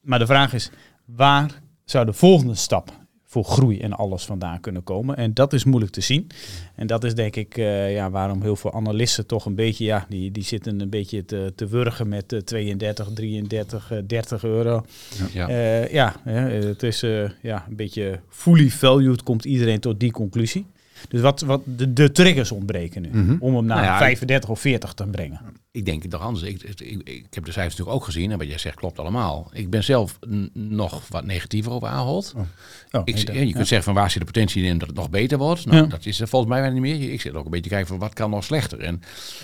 [0.00, 0.70] maar de vraag is,
[1.04, 1.50] waar
[1.84, 2.99] zou de volgende stap
[3.30, 5.16] voor groei en alles vandaan kunnen komen.
[5.16, 6.26] En dat is moeilijk te zien.
[6.74, 10.06] En dat is denk ik uh, ja, waarom heel veel analisten toch een beetje, ja,
[10.08, 14.84] die, die zitten een beetje te, te wurgen met uh, 32, 33, uh, 30 euro.
[15.32, 15.88] Ja, ja.
[15.90, 20.66] ja het is eh, ja, een beetje fully valued, komt iedereen tot die conclusie.
[21.08, 23.36] Dus wat, wat de, de triggers ontbreken nu, mm -hmm.
[23.40, 25.40] om hem naar nou ja, 35 of 40 te brengen.
[25.72, 26.44] Ik denk toch anders.
[26.44, 29.50] Ik, ik, ik, heb de cijfers natuurlijk ook gezien en wat jij zegt klopt allemaal.
[29.52, 30.18] Ik ben zelf
[30.52, 32.32] nog wat negatiever over Ahold.
[32.36, 32.42] Oh.
[32.90, 35.10] Oh, ik, ja, je kunt zeggen van waar zit de potentie in dat het nog
[35.10, 35.66] beter wordt.
[35.66, 37.12] Nou, Dat is er volgens mij niet meer.
[37.12, 38.80] Ik zit ook een beetje te kijken van wat kan nog slechter.
[38.80, 39.00] En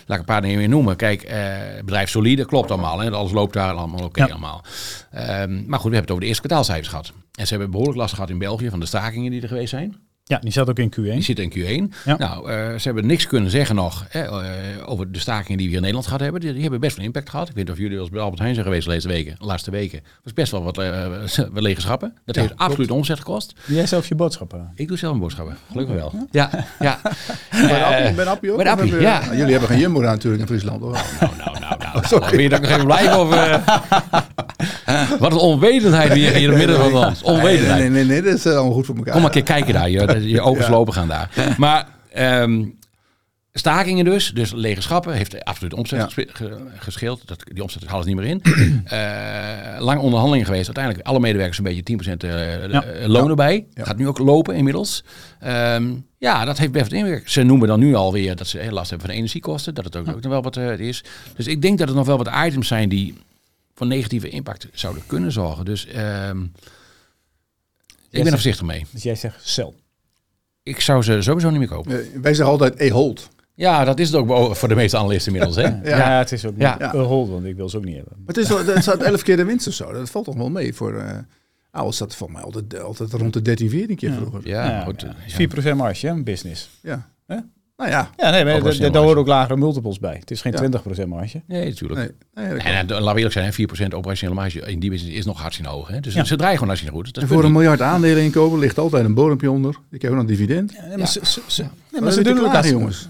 [0.06, 0.96] laat ik een paar dingen weer noemen.
[0.96, 2.98] Kijk, eh, bedrijf solide klopt allemaal.
[2.98, 3.10] Hè.
[3.10, 4.64] Alles loopt daar allemaal oké okay allemaal.
[5.14, 7.12] Um, maar goed, we hebben het over de eerste kwartaalcijfers gehad.
[7.34, 9.96] En ze hebben behoorlijk last gehad in België van de stakingen die er geweest zijn.
[10.28, 11.02] Ja, die zat ook in Q1.
[11.02, 11.94] Die zit in Q1.
[12.04, 12.16] Ja.
[12.16, 15.62] Nou, uh, ze hebben niks kunnen zeggen nog hè, uh, over de stakingen die we
[15.62, 16.40] hier in Nederland gehad hebben.
[16.40, 17.48] Die, die, hebben best wel impact gehad.
[17.48, 19.36] Ik weet niet of jullie als bij Albert Heijn zijn geweest de laatste weken.
[19.38, 20.00] De laatste weken.
[20.00, 21.06] Dat is best wel wat uh,
[21.52, 22.14] lege schappen.
[22.24, 22.70] Dat ja, heeft klopt.
[22.70, 23.54] absoluut omzet gekost.
[23.66, 24.72] Doe jij zelf je boodschappen?
[24.74, 25.56] Ik doe zelf mijn boodschappen.
[25.70, 26.12] Gelukkig wel.
[26.30, 26.50] Ja,
[26.80, 27.00] ja.
[28.16, 28.56] Bij Appie ook?
[28.56, 29.20] Bij Appie, ja.
[29.20, 30.80] Nou, jullie hebben geen Jumbo natuurlijk in Friesland.
[30.80, 30.92] Hoor.
[30.92, 32.04] Nou, nou, nou, nou.
[32.14, 33.20] Oh, ben je dan nog even blijven?
[33.20, 33.28] Of,
[35.18, 37.22] wat een onwetendheid hier in het midden van ons.
[37.22, 37.78] Onwetendheid.
[37.78, 39.12] Nee, nee, nee, dat is allemaal goed voor elkaar.
[39.12, 39.90] Kom maar een keer kijken daar.
[39.90, 41.54] Je, je ogen lopen gaan daar.
[41.56, 42.78] Maar um,
[43.58, 46.14] stakingen dus, dus lege schappen, heeft absoluut omzet
[46.76, 47.28] gescheeld.
[47.28, 48.40] Dat, die omzet halen ze niet meer in.
[48.44, 50.66] uh, lang onderhandelingen geweest.
[50.66, 53.66] Uiteindelijk alle medewerkers een beetje 10% uh, loon erbij.
[53.74, 55.04] Gaat nu ook lopen inmiddels.
[55.44, 57.30] Um, ja, dat heeft best inwerking.
[57.30, 59.74] Ze noemen dan nu alweer dat ze heel last hebben van energiekosten.
[59.74, 61.04] Dat het ook, ook nog wel wat uh, is.
[61.36, 63.14] Dus ik denk dat er nog wel wat items zijn die
[63.74, 65.64] van negatieve impact zouden kunnen zorgen.
[65.64, 66.52] Dus um,
[68.10, 68.86] ik ben er voorzichtig mee.
[68.90, 69.74] Dus jij zegt cel
[70.66, 71.92] ik zou ze sowieso niet meer kopen.
[71.92, 73.28] Uh, wij zeggen altijd e-hold.
[73.54, 75.56] Ja, dat is het ook voor de meeste analisten inmiddels.
[75.56, 75.68] Hè?
[75.90, 75.96] ja.
[75.96, 76.92] ja, het is ook niet ja.
[76.92, 78.12] hold, want ik wil ze ook niet hebben.
[78.16, 79.92] Maar het, is wel, het staat elf keer de winst of zo.
[79.92, 80.94] Dat valt toch wel mee voor...
[80.94, 81.10] Uh,
[81.70, 84.40] Oud staat voor mij altijd, altijd rond de 13, 14 keer vroeger.
[84.44, 85.06] Ja, ja, goed.
[85.26, 85.72] Ja.
[85.72, 86.70] 4% marge, hè, business.
[86.80, 87.10] Ja.
[87.26, 87.38] Huh?
[87.76, 88.10] Nou ja.
[88.16, 90.16] Ja, nee, maar daar horen ook lagere multiples bij.
[90.20, 90.80] Het is geen ja.
[91.04, 91.42] 20% marge.
[91.46, 92.00] Nee, natuurlijk.
[92.34, 95.40] Nee, nee, en laten we eerlijk zijn, 4% operationele marge in die business is nog
[95.40, 95.88] hartstikke hoog.
[95.88, 96.00] Hè?
[96.00, 96.24] Dus ja.
[96.24, 97.14] ze draaien gewoon als je goed.
[97.14, 99.76] Dat en voor een miljard aandelen inkopen ligt altijd een bodempje onder.
[99.90, 100.72] Ik heb nog dividend.
[100.72, 103.08] Ja, nee, maar ze, ze, ze, nee, maar ze doen het klagen, jongens.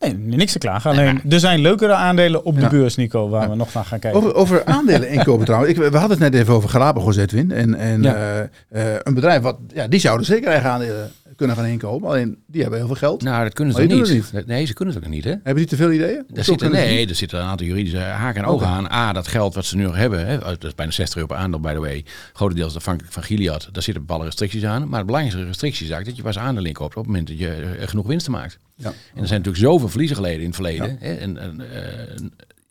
[0.00, 0.90] Nee, niks te klagen.
[0.90, 4.20] Alleen, er zijn leukere aandelen op de beurs, Nico, waar we nog naar gaan kijken.
[4.20, 5.72] Over, over aandelen inkopen trouwens.
[5.72, 7.50] Ik, we hadden het net even over Galapagos, Edwin.
[7.50, 11.66] En, en uh, uh, een bedrijf, wat, ja, die zouden zeker eigen aandelen kunnen gaan
[11.66, 12.08] inkopen.
[12.08, 13.22] Alleen die hebben heel veel geld.
[13.22, 14.32] Nou, dat kunnen ze niet.
[14.32, 14.46] niet.
[14.46, 15.24] Nee, ze kunnen het ook niet.
[15.24, 15.30] Hè?
[15.30, 16.24] Hebben die te veel ideeën?
[16.28, 18.78] Daar zitten, nee, er zitten een aantal juridische haken en ogen okay.
[18.78, 18.92] aan.
[18.92, 21.36] A, dat geld wat ze nu nog hebben, hè, dat is bijna 60 euro per
[21.36, 22.04] aandeel, by the way.
[22.32, 23.68] Grotendeels afhankelijk van Gilead.
[23.72, 24.88] Daar zitten bepaalde restricties aan.
[24.88, 27.76] Maar de belangrijkste restrictie is dat je pas aandelen inkoopt op het moment dat je
[27.80, 28.58] uh, genoeg winsten maakt.
[28.74, 28.88] Ja.
[28.88, 30.88] En er zijn natuurlijk zoveel verliezen geleden in het verleden.
[30.88, 30.96] Ja.
[30.98, 32.28] Hè, en, en uh,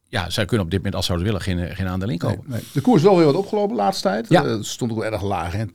[0.09, 2.43] ja, zij kunnen op dit moment, als zouden willen, geen, geen aandeel inkopen.
[2.45, 2.69] Nee, nee.
[2.73, 4.25] De koers is wel weer wat opgelopen de laatste tijd.
[4.29, 4.45] Ja.
[4.45, 5.65] Uh, stond ook wel erg laag, hè?
[5.65, 5.71] 2,33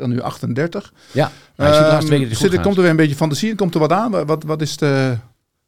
[0.00, 0.92] en nu 38.
[1.12, 3.56] Ja, uh, uh, laatste weken zit, er, komt er weer een beetje fantasie in?
[3.56, 4.26] Komt er wat aan?
[4.26, 5.18] Wat, wat is het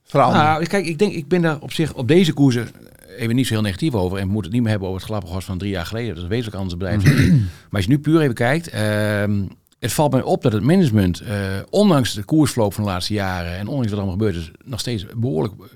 [0.04, 0.32] verhaal?
[0.32, 2.68] Nou, kijk, ik denk, ik ben daar op zich op deze koersen
[3.16, 4.18] even niet zo heel negatief over.
[4.18, 6.08] En we moeten het niet meer hebben over het Galapagos van drie jaar geleden.
[6.08, 7.04] Dat is een wezenlijk anders bedrijf.
[7.70, 8.68] maar als je nu puur even kijkt...
[8.68, 9.42] Ehm,
[9.82, 11.28] het valt mij op dat het management, uh,
[11.70, 14.80] ondanks de koersverloop van de laatste jaren en ondanks wat er allemaal gebeurd is, nog
[14.80, 15.66] steeds behoorlijk uh,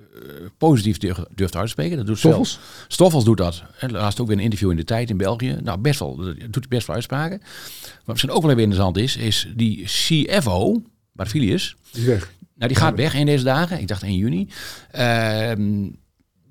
[0.58, 1.96] positief durft, uit te spreken.
[1.96, 2.58] Dat doet Stoffels?
[2.88, 3.62] Stoffels doet dat.
[3.78, 5.58] En laatst ook weer een interview in de tijd in België.
[5.62, 6.16] Nou, best wel,
[6.50, 7.38] doet best wel uitspraken.
[7.38, 11.76] Wat misschien ook wel even interessant is, is die CFO, Barfilius.
[11.92, 12.32] Die is weg.
[12.54, 13.80] Nou, die gaat weg in deze dagen.
[13.80, 14.48] Ik dacht 1 juni.
[14.94, 15.52] Uh,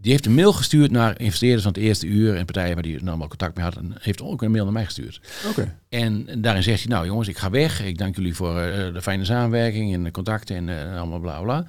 [0.05, 3.03] die heeft een mail gestuurd naar investeerders van het eerste uur en partijen waar die
[3.03, 3.95] normaal contact mee hadden.
[3.99, 5.21] Heeft ook een mail naar mij gestuurd.
[5.49, 5.77] Oké.
[5.89, 7.83] En daarin zegt hij, nou jongens, ik ga weg.
[7.83, 11.41] Ik dank jullie voor uh, de fijne samenwerking en de contacten en uh, allemaal bla
[11.41, 11.65] bla.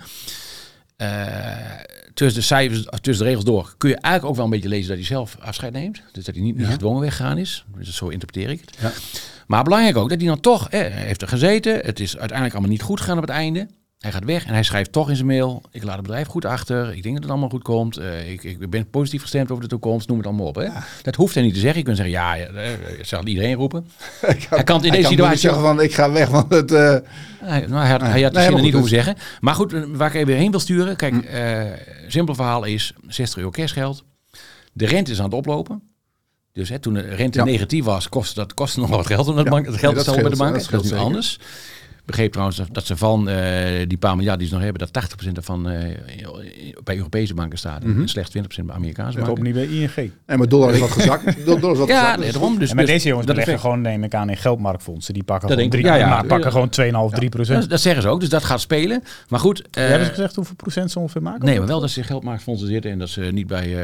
[0.97, 1.81] Uh,
[2.15, 4.89] tussen de cijfers, tussen de regels door, kun je eigenlijk ook wel een beetje lezen
[4.89, 6.03] dat hij zelf afscheid neemt.
[6.13, 7.65] Dus dat hij niet, niet gedwongen weggegaan is.
[7.77, 8.77] Dus zo interpreteer ik het.
[8.81, 8.93] Ja.
[9.47, 11.75] Maar belangrijk ook dat hij dan toch, eh, heeft er gezeten.
[11.75, 13.69] Het is uiteindelijk allemaal niet goed gegaan op het einde.
[13.99, 16.45] Hij gaat weg en hij schrijft toch in zijn mail: Ik laat het bedrijf goed
[16.45, 16.93] achter.
[16.95, 17.99] Ik denk dat het allemaal goed komt.
[17.99, 20.09] Uh, ik, ik, ben positief gestemd over de toekomst.
[20.09, 20.55] Noem het allemaal op.
[20.55, 20.69] Hè?
[21.03, 21.79] Dat hoeft hij niet te zeggen.
[21.79, 23.89] Je kunt zeggen: Ja, ja dat zal iedereen roepen.
[24.49, 26.73] hij kan het in deze situatie zeggen: van, Ik ga weg, want het.
[26.73, 26.97] Uh...
[27.39, 29.17] Hij, nou, hij had, hij had nee, niet hoeven zeggen.
[29.41, 30.97] Maar goed, waar ik even heen wil sturen.
[30.97, 31.63] Kijk, uh,
[32.07, 34.05] simpel verhaal is: 60 euro cashgeld.
[34.73, 35.83] De rente is aan het oplopen.
[36.53, 37.45] Dus hè, toen de rente ja.
[37.45, 40.21] negatief was, kostte dat kostte nog wat geld om dat, bank, het geld te stellen
[40.21, 40.55] bij de bank.
[40.55, 41.39] Dat, dat is nu anders
[42.07, 43.37] begreep trouwens dat ze van uh,
[43.87, 45.79] die paar miljard die ze nog hebben, dat 80% ervan uh,
[46.85, 47.85] bij Europese banken staat.
[47.85, 48.01] Mm -hmm.
[48.01, 49.35] En slechts 20% bij Amerikaanse banken.
[49.35, 50.13] Dat niet bij ING.
[50.27, 51.25] En maar dollar is wat gezakt.
[51.47, 52.19] dollar is wat ja, gezakt.
[52.19, 52.59] Nee, daarom.
[52.59, 55.15] Dus, en maar dus, deze jongens beleggen gewoon, neem ik aan, in geldmarktfondsen.
[55.15, 56.71] Die pakken dat gewoon, drie, ja, ja, maar pakken gewoon
[57.11, 57.61] 2,5, 3 procent.
[57.61, 59.03] Dat, dat, zeggen ze ook, dus dat gaat spelen.
[59.29, 59.59] Maar goed.
[59.59, 61.45] Uh, hebben ze gezegd hoeveel procent ze ongeveer maken?
[61.45, 63.83] Nee, maar wel dat ze in geldmarktfondsen zitten en dat ze niet bij uh,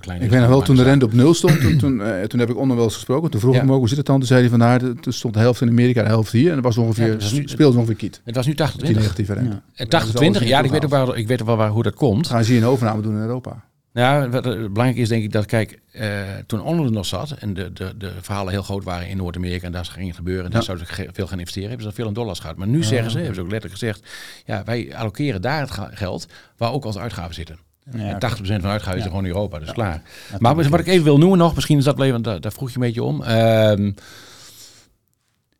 [0.00, 0.24] kleine...
[0.24, 2.56] Ik weet nog wel, toen de rente op nul stond, toen, toen, toen heb ik
[2.56, 3.30] onder wel eens gesproken.
[3.30, 4.18] Toen vroeg ik me ook, hoe zit het dan?
[4.18, 6.48] Toen zei hij van, nou, toen stond de helft in Amerika, de helft hier.
[6.48, 8.20] En dat was ongeveer, speelde ongeveer kiet.
[8.24, 9.02] Het was nu 80 20.
[9.02, 9.60] negatieve rente.
[9.74, 9.86] Ja.
[9.86, 12.26] 80 20, ja, ik weet, ook waar, ik weet ook wel waar, hoe dat komt.
[12.26, 13.64] Gaan ze hier een overname doen in Europa?
[13.92, 17.72] Ja, wat belangrijk is denk ik dat, kijk, uh, toen Onlund nog zat en de,
[17.72, 20.54] de, de verhalen heel groot waren in Noord-Amerika en daar ging het gebeuren en ja.
[20.54, 22.56] daar zouden ze veel gaan investeren, hebben ze veel in dollars gehad.
[22.56, 22.84] Maar nu ja.
[22.84, 24.08] zeggen ze, hebben ze ook letterlijk gezegd,
[24.44, 27.58] ja, wij allokeren daar het geld waar ook als uitgaven zitten.
[27.92, 30.02] Ja, en 80% van uitgaven is er gewoon in Europa, dus klaar.
[30.38, 32.74] Maar wat ik even wil noemen nog, misschien is dat even, daar, daar vroeg je
[32.74, 33.22] een beetje om.
[33.22, 33.92] Uh,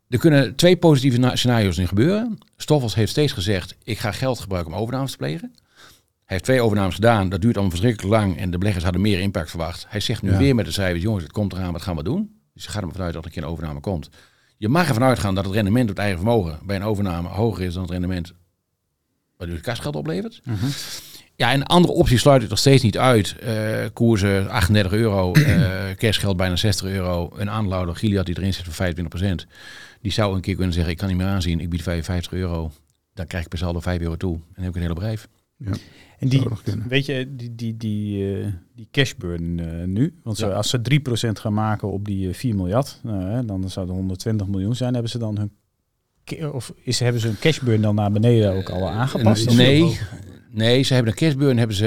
[0.09, 2.37] er kunnen twee positieve scenario's in gebeuren.
[2.57, 5.51] Stoffels heeft steeds gezegd, ik ga geld gebruiken om overnames te plegen.
[6.23, 9.19] Hij heeft twee overnames gedaan, dat duurt allemaal verschrikkelijk lang en de beleggers hadden meer
[9.19, 9.85] impact verwacht.
[9.87, 10.37] Hij zegt nu ja.
[10.37, 12.41] weer met de cijfers, jongens, het komt eraan, wat gaan we doen?
[12.53, 14.09] Dus je gaat ervan uit dat er een keer een overname komt.
[14.57, 17.63] Je mag ervan uitgaan dat het rendement op het eigen vermogen bij een overname hoger
[17.63, 18.33] is dan het rendement
[19.37, 20.41] wat u het kasgeld oplevert.
[20.43, 20.69] Uh -huh.
[21.35, 23.35] Ja, en andere opties sluit ik nog steeds niet uit.
[23.43, 28.65] Uh, koersen 38 euro, uh, cashgeld bijna 60 euro, een aandeelhouder Giliad die erin zit
[28.65, 28.87] voor
[29.41, 29.45] 25%
[30.03, 32.71] die zou een keer kunnen zeggen, ik kan niet meer aanzien, ik bied 55 euro.
[33.13, 34.33] Dan krijg ik per saldo 5 euro toe.
[34.33, 35.27] En dan heb ik een hele bedrijf.
[35.57, 35.71] Ja.
[36.19, 36.43] En die,
[36.87, 40.47] weet je, die, die, die, uh, die cashburn uh, nu, want ja.
[40.47, 40.79] als ze
[41.27, 44.93] 3% gaan maken op die uh, 4 miljard, nou, dan zou het 120 miljoen zijn.
[44.93, 48.89] Hebben ze dan hun, of is, hebben ze hun cashburn dan naar beneden ook al
[48.89, 49.55] aangepast?
[49.55, 49.99] Nee,
[50.53, 51.85] nee, ze hebben een cashburn, hebben ze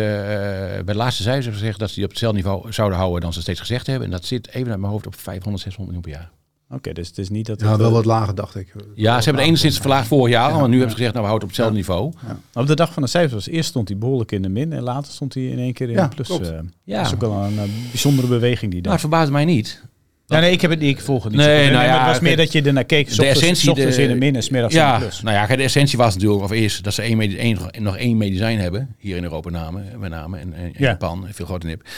[0.85, 3.41] bij de laatste cijfers gezegd dat ze die op hetzelfde niveau zouden houden dan ze
[3.41, 4.05] steeds gezegd hebben.
[4.05, 6.35] En dat zit even uit mijn hoofd op 500, 600 miljoen per jaar.
[6.67, 7.61] Oké, okay, dus het is niet dat...
[7.61, 8.75] Ja, wel wat lager, dacht ik.
[8.95, 11.25] Ja, ze hebben het enigszins verlaagd vorig jaar, ja, maar nu hebben ze gezegd, nou,
[11.25, 12.13] we houden op hetzelfde niveau.
[12.27, 12.61] Ja.
[12.61, 14.83] Op de dag van de cijfers was eerst stond hij behoorlijk in de min en
[14.83, 16.31] later stond hij in één keer in de plus.
[16.31, 18.93] Uh, ja, dat is ook wel een uh, bijzondere beweging die daar.
[18.93, 19.83] Nou, het verbaast mij niet.
[20.29, 21.41] Ja, nee, ik heb het niet, ik volg het niet.
[21.41, 23.17] Nee, nou ja, het was meer dat je ernaar keek.
[23.17, 25.23] De essentie de, in de min en smiddags ja, in de plus.
[25.23, 28.59] Nou ja, de essentie was natuurlijk of eerst dat ze één, één, nog één medicijn
[28.59, 30.73] hebben hier in Europa name, met name en, en ja.
[30.89, 31.89] Japan, veel groter nip.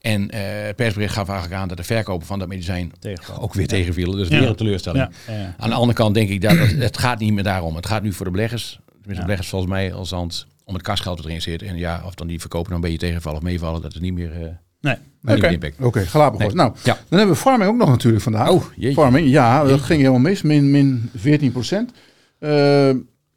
[0.00, 3.40] En uh, het persbericht gaf eigenlijk aan dat de verkopen van dat medicijn Tegenval.
[3.40, 3.68] ook weer ja.
[3.68, 4.16] tegenvielen.
[4.16, 5.08] Dus weer een teleurstelling.
[5.56, 7.76] Aan de andere kant denk ik dat het, het gaat niet meer daarom.
[7.76, 8.78] Het gaat nu voor de beleggers.
[8.86, 11.62] Tenminste, de beleggers volgens mij als hand om het kasgeld erin zit.
[11.62, 14.14] En ja, of dan die verkopen dan een beetje tegenvallen of meevallen, dat is niet
[14.14, 14.40] meer.
[14.40, 14.48] Uh,
[14.80, 14.96] Nee.
[15.24, 15.74] Oké, okay.
[15.80, 16.54] okay, Galapagos.
[16.54, 16.64] Nee.
[16.64, 16.98] Nou, ja.
[17.08, 18.48] dan hebben we farming ook nog natuurlijk vandaag.
[18.48, 19.00] Oh, jeetje.
[19.00, 20.42] Farming, ja, dat ging helemaal mis.
[20.42, 21.92] Min, min 14 procent.
[22.40, 22.50] Uh,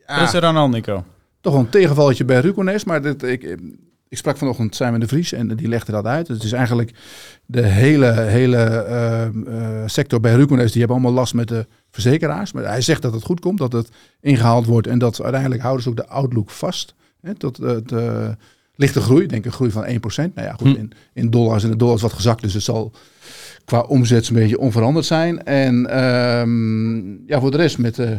[0.07, 1.03] ja, is er dan al, Nico?
[1.41, 3.57] Toch wel een tegenvalletje bij Rucones, maar dit, ik,
[4.07, 6.27] ik sprak vanochtend Simon de Vries en die legde dat uit.
[6.27, 6.93] Het is eigenlijk
[7.45, 12.51] de hele, hele uh, uh, sector bij Rucones, die hebben allemaal last met de verzekeraars.
[12.51, 15.83] Maar hij zegt dat het goed komt, dat het ingehaald wordt en dat uiteindelijk houden
[15.83, 16.95] ze ook de outlook vast.
[17.21, 18.37] Hè, tot de
[18.81, 19.87] lichte groei, denk een groei van 1%.
[20.15, 20.75] Nou ja, goed, hm.
[20.75, 22.91] in, in dollars en de dollar is wat gezakt, dus het zal
[23.65, 25.43] qua omzet een beetje onveranderd zijn.
[25.43, 28.09] En um, ja, voor de rest met uh,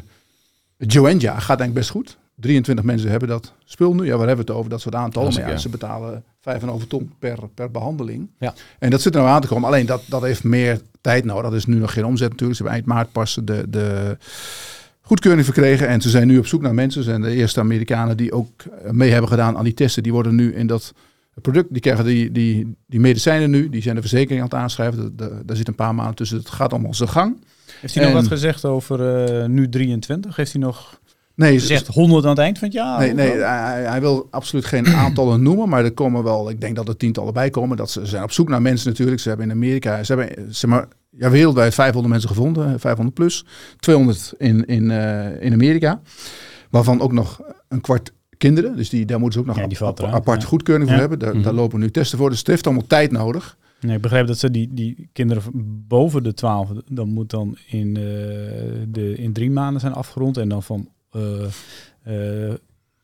[0.77, 2.19] Joenja gaat denk ik best goed.
[2.37, 4.05] 23 mensen hebben dat spul nu.
[4.05, 4.71] Ja, waar hebben we het over?
[4.71, 5.35] Dat soort aantallen.
[5.35, 6.25] Maar ja, ze betalen
[6.61, 8.31] 5,5 ton per, per behandeling.
[8.39, 8.55] Ja.
[8.79, 9.69] En dat zit er nou aan te komen.
[9.69, 11.43] Alleen dat, dat heeft meer tijd nodig.
[11.43, 12.59] Dat is nu nog geen omzet natuurlijk.
[12.59, 14.17] Ze hebben eind maart pas de, de
[15.03, 15.89] goedkeuring verkregen.
[15.89, 17.03] En ze zijn nu op zoek naar mensen.
[17.03, 20.03] Ze zijn de eerste Amerikanen die ook mee hebben gedaan aan die testen.
[20.03, 20.93] Die worden nu in dat
[21.41, 23.69] product, die krijgen die, die, die medicijnen nu.
[23.69, 25.17] Die zijn de verzekering aan het aanschrijven.
[25.17, 26.39] Daar zit een paar maanden tussen.
[26.39, 27.37] Het gaat allemaal zijn gang.
[27.81, 30.37] Heeft hij en, nog wat gezegd over uh, nu 23?
[30.37, 31.01] Heeft hij nog...
[31.43, 32.99] Nee, zegt 100 aan het eind van het jaar?
[32.99, 36.77] Nee, nee hij, hij, wil absoluut geen aantallen noemen, maar er komen wel, ik denk
[36.77, 37.77] dat er tientallen bij komen.
[37.77, 39.21] Dat ze zijn op zoek naar mensen natuurlijk.
[39.21, 43.45] Ze hebben in Amerika, ze hebben zeg maar, ja, wereldwijd 500 mensen gevonden, 500 plus,
[43.79, 46.01] 200 in, in, uh, in Amerika,
[46.71, 48.77] waarvan ook nog een kwart kinderen.
[48.77, 50.49] Dus die, daar moeten ze ook nog ja, een aparte ja.
[50.49, 51.01] goedkeuring voor ja.
[51.01, 51.19] hebben.
[51.19, 51.45] Daar, mm -hmm.
[51.45, 52.31] daar, lopen nu testen voor.
[52.31, 53.57] Dus het heeft allemaal tijd nodig.
[53.81, 55.43] Nee, ik begrijp dat ze die, die kinderen
[55.89, 57.95] boven de 12, dan moet dan in, uh,
[58.89, 60.37] de, in drie maanden zijn afgerond.
[60.37, 60.89] En dan van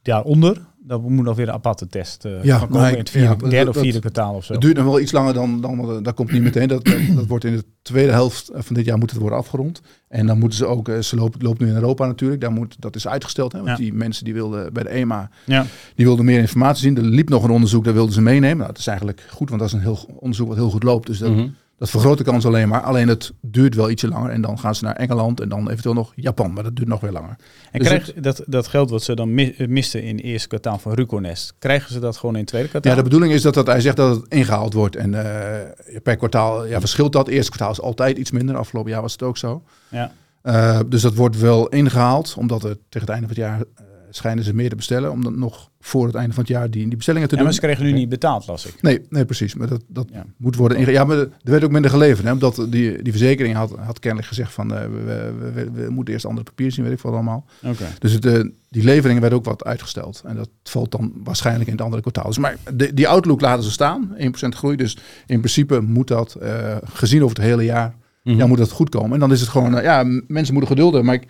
[0.03, 3.49] daaronder, dat moet nog weer een aparte test uh, ja, van komen in het vierde,
[3.49, 4.53] derde of vierde kwartaal of zo.
[4.53, 6.69] Het duurt nog wel iets langer dan, dan dat komt niet meteen.
[6.69, 9.81] Dat, dat, wordt in de tweede helft van dit jaar moet het worden afgerond.
[10.09, 12.97] En dan moeten ze ook, ze loopt, loopt nu in Europa natuurlijk, daar moet, dat
[12.97, 13.53] is uitgesteld.
[13.53, 15.67] Hè, want die mensen die wilden bij de EMA, ja.
[15.95, 16.97] die wilden meer informatie zien.
[16.97, 18.57] Er liep nog een onderzoek, daar wilden ze meenemen.
[18.57, 21.07] Nou, dat is eigenlijk goed, want dat is een heel onderzoek wat heel goed loopt.
[21.07, 21.49] Dus dat, mhm.
[21.79, 22.81] Dat vergroot de kans alleen maar.
[22.81, 24.31] Alleen het duurt wel ietsje langer.
[24.31, 26.53] En dan gaan ze naar Engeland en dan eventueel nog Japan.
[26.53, 27.37] Maar dat duurt nog weer langer.
[27.71, 29.35] En dus dat, dat geld wat ze dan
[29.69, 32.93] misten in het eerste kwartaal van Ruconest, krijgen ze dat gewoon in het tweede kwartaal?
[32.93, 34.97] Ja, de bedoeling is dat, dat hij zegt dat het ingehaald wordt.
[34.97, 37.29] En uh, per kwartaal ja, verschilt dat.
[37.29, 38.57] Eerste kwartaal is altijd iets minder.
[38.57, 39.63] Afgelopen jaar was het ook zo.
[39.89, 40.13] Ja.
[40.43, 42.35] Uh, dus dat wordt wel ingehaald.
[42.39, 43.63] Omdat er tegen het einde van het jaar
[44.11, 45.11] schijnen ze meer te bestellen.
[45.11, 47.51] Om dan nog voor het einde van het jaar die, die bestellingen te ja, doen.
[47.51, 48.83] Maar ze kregen nu niet betaald, las ik.
[48.83, 49.55] Nee, nee precies.
[49.55, 50.91] Maar dat, dat moet worden inge...
[50.91, 52.27] Ja, maar er werd ook minder geleverd.
[52.27, 54.73] Hè, omdat die, die verzekering had, had kennelijk gezegd van...
[54.73, 57.47] Uh, we, we, we, moeten eerst andere papieren zien, weet ik veel allemaal.
[57.63, 57.89] Okay.
[57.99, 60.23] Dus het, uh, die leveringen werden ook wat uitgesteld.
[60.25, 62.27] En dat valt dan waarschijnlijk in het andere kwartaal.
[62.27, 64.17] Dus maar de, die outlook laten ze staan.
[64.19, 64.77] 1% groei.
[64.77, 67.89] Dus in principe moet dat, uh, gezien over het hele jaar...
[67.89, 68.41] Mm -hmm.
[68.41, 69.13] Ja, moet dat goed komen.
[69.13, 69.83] En dan is het gewoon...
[69.83, 71.05] ja, mensen moeten geduld hebben.
[71.05, 71.29] Maar ik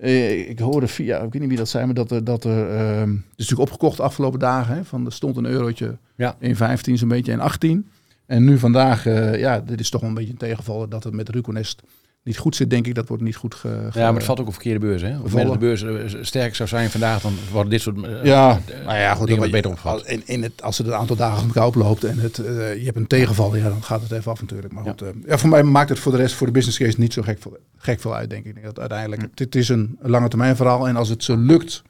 [0.00, 3.00] ik hoorde via, ik weet niet wie dat zei, maar dat er, dat er uh,
[3.00, 4.74] het is natuurlijk opgekocht de afgelopen dagen.
[4.74, 6.36] Hè, van er stond een eurotje ja.
[6.38, 7.88] in 15, zo'n beetje in 18.
[8.26, 11.14] En nu vandaag, uh, ja, dit is toch wel een beetje een tegenvaller dat het
[11.14, 11.82] met Ruconest
[12.22, 12.94] niet goed zit, denk ik.
[12.94, 15.02] Dat wordt niet goed ge, Ja, maar het valt ook op verkeerde beurs.
[15.02, 15.18] Hè?
[15.18, 18.98] Of de beurs eh, sterk zou zijn vandaag, dan worden dit soort uh, ja, nou
[18.98, 20.06] ja, goed, dingen beter opgevat.
[20.06, 22.84] In, in het, als het een aantal dagen met elkaar oploopt en het, uh, je
[22.84, 24.72] hebt een tegenval, ja, dan gaat het even af natuurlijk.
[24.72, 25.12] Maar goed, ja.
[25.26, 25.38] ja.
[25.38, 27.38] voor mij maakt het voor de rest, voor de business case, niet zo gek,
[27.76, 28.62] gek veel uit, denk ik.
[28.62, 30.88] Dat uiteindelijk, het, het is een, een lange termijn verhaal.
[30.88, 31.82] En als het zo lukt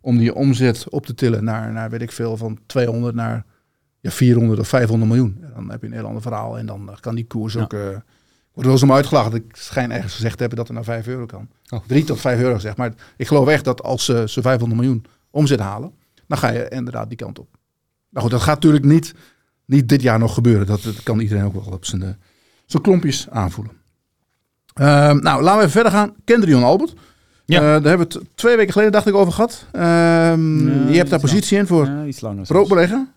[0.00, 3.44] om die omzet op te tillen naar, naar weet ik veel, van 200 naar
[4.00, 5.44] ja, 400 of 500 miljoen.
[5.54, 7.74] Dan heb je een heel ander verhaal en dan kan die koers ook...
[8.52, 9.30] Wordt wel eens om uitgelachen.
[9.30, 11.48] Dat ik schijn ergens gezegd hebben dat er naar 5 euro kan.
[11.68, 11.80] Oh.
[11.86, 12.76] 3 tot 5 euro gezegd.
[12.76, 15.92] Maar ik geloof echt dat als ze, ze 500 miljoen omzet halen,
[16.26, 17.48] dan ga je inderdaad die kant op.
[18.08, 19.14] Maar goed, dat gaat natuurlijk niet,
[19.64, 20.66] niet dit jaar nog gebeuren.
[20.66, 22.18] Dat, dat kan iedereen ook wel op zijn,
[22.66, 23.72] zijn klompjes aanvoelen.
[24.80, 26.14] Uh, nou, laten we even verder gaan.
[26.24, 26.94] Kendrion Albert.
[27.44, 27.60] Ja.
[27.60, 29.66] Uh, daar hebben we het twee weken geleden, dacht ik, over gehad.
[29.72, 31.68] Ehm, ja, je hebt daar positie lang.
[31.68, 32.46] in voor ja, iets langer.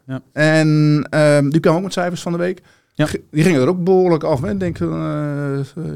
[0.05, 0.21] Ja.
[0.33, 0.67] En
[1.11, 2.61] um, die kwam ook met cijfers van de week.
[2.95, 3.07] Ja.
[3.31, 4.43] Die gingen er ook behoorlijk af.
[4.43, 4.89] Ik denk uh,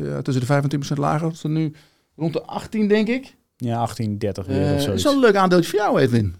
[0.04, 1.30] ja, tussen de 25% lager.
[1.42, 1.74] Dat nu
[2.16, 3.36] rond de 18, denk ik.
[3.58, 4.92] Ja, 18, 30 uh, of zo.
[4.92, 6.36] is wel een leuk aandeeltje voor jou, Edwin.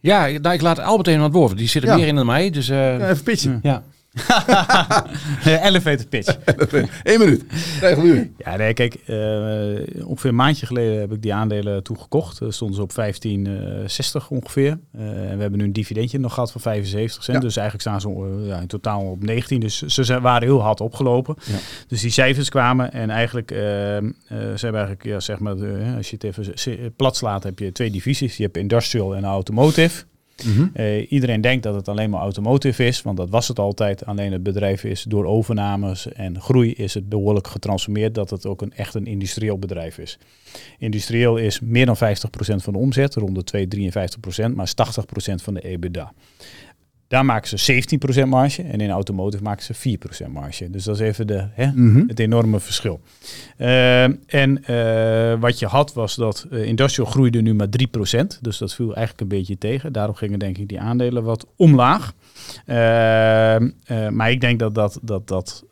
[0.00, 1.56] Ja, nou, ik laat Albert even aan het woord.
[1.56, 1.96] Die zit er ja.
[1.96, 2.50] meer in dan mij.
[2.50, 3.60] Dus, uh, ja, even pitchen.
[3.62, 3.82] Ja.
[5.68, 6.36] Elevator pitch.
[7.02, 7.44] Eén minuut.
[7.98, 8.34] u.
[8.38, 12.40] Ja, nee, kijk, uh, ongeveer een maandje geleden heb ik die aandelen toegekocht.
[12.40, 12.92] Uh, stonden ze op
[14.22, 14.78] 15,60 ongeveer.
[14.96, 17.36] Uh, en we hebben nu een dividendje nog gehad van 75 cent.
[17.36, 17.42] Ja.
[17.42, 19.60] Dus eigenlijk staan ze ja, in totaal op 19.
[19.60, 21.34] Dus ze waren heel hard opgelopen.
[21.44, 21.56] Ja.
[21.88, 24.14] Dus die cijfers kwamen en eigenlijk, ze
[24.60, 25.56] hebben eigenlijk, ja, zeg maar,
[25.96, 28.36] als je het even plat slaat, heb je twee divisies.
[28.36, 30.04] Je hebt industrial en automotive.
[30.44, 34.06] Mm uh, iedereen denkt dat het alleen maar automotive is, want dat was het altijd.
[34.06, 38.62] Alleen het bedrijf is door overnames en groei is het behoorlijk getransformeerd dat het ook
[38.62, 40.18] een echt een industrieel bedrijf is.
[40.78, 41.98] Industrieel is meer dan 50%
[42.38, 43.68] van de omzet, rond de 2,
[44.50, 46.12] 53%, maar 80% van de EBITDA.
[47.08, 47.82] Daar maken ze
[48.24, 50.70] 17% marge en in automotive maken ze 4% marge.
[50.70, 52.08] Dus dat is even de, hè, mm -hmm.
[52.08, 53.00] het enorme verschil.
[53.58, 54.02] Uh,
[54.34, 58.26] en uh, wat je had was dat uh, industrial groeide nu maar 3%.
[58.40, 59.92] Dus dat viel eigenlijk een beetje tegen.
[59.92, 62.12] Daarom gingen denk ik die aandelen wat omlaag.
[62.66, 63.70] Ehm,
[64.16, 65.64] maar ik denk dat, dat, dat, dat,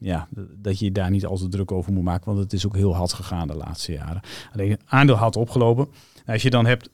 [0.00, 2.26] ja, dat je daar niet al te druk over moet maken.
[2.26, 4.20] Want het is ook heel hard gegaan de laatste jaren.
[4.52, 5.88] Alleen het aandeel had opgelopen.
[6.26, 6.90] Als je dan hebt,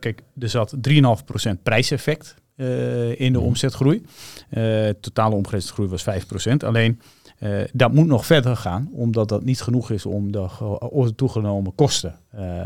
[0.00, 4.02] kijk, er zat 3,5% prijseffect uh, in de omzetgroei.
[4.50, 6.52] Uh, totale omzetgroei was 5%.
[6.64, 7.00] Alleen
[7.42, 10.48] uh, dat moet nog verder gaan, omdat dat niet genoeg is om de
[11.16, 12.18] toegenomen kosten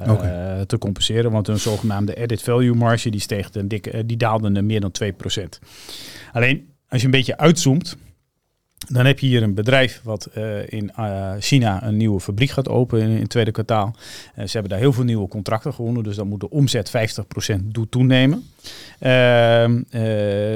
[0.09, 0.65] okay.
[0.67, 1.31] te compenseren.
[1.31, 4.93] Want een zogenaamde added value marge die, steeg een dikke, die daalde naar meer dan
[5.03, 5.07] 2%.
[6.33, 7.97] Alleen als je een beetje uitzoomt,
[8.89, 12.69] dan heb je hier een bedrijf wat uh, in uh, China een nieuwe fabriek gaat
[12.69, 13.95] openen in, het tweede kwartaal.
[13.97, 16.93] Uh, ze hebben daar heel veel nieuwe contracten gewonnen, dus dan moet de omzet
[17.55, 18.45] 50% doet toenemen.
[18.99, 19.83] Ehm,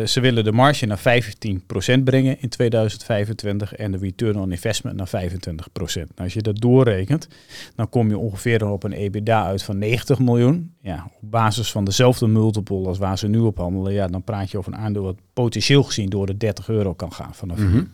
[0.06, 5.08] ze willen de marge naar 15% brengen in 2025 en de return on investment naar
[5.08, 5.94] 25%.
[5.94, 7.28] Nou, als je dat doorrekent,
[7.74, 10.74] dan kom je ongeveer op een EBITDA uit van 90 miljoen.
[10.80, 14.50] Ja, op basis van dezelfde multiple als waar ze nu op handelen, ja, dan praat
[14.50, 17.88] je over een aandeel wat potentieel gezien door de 30 euro kan gaan vanaf mm.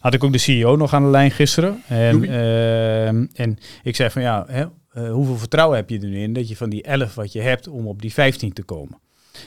[0.00, 1.82] Had ik ook de CEO nog aan de lijn gisteren.
[1.86, 6.20] En, uh, en ik zei van ja, hè, uh, hoeveel vertrouwen heb je er nu
[6.20, 8.98] in dat je van die 11 wat je hebt om op die 15 te komen?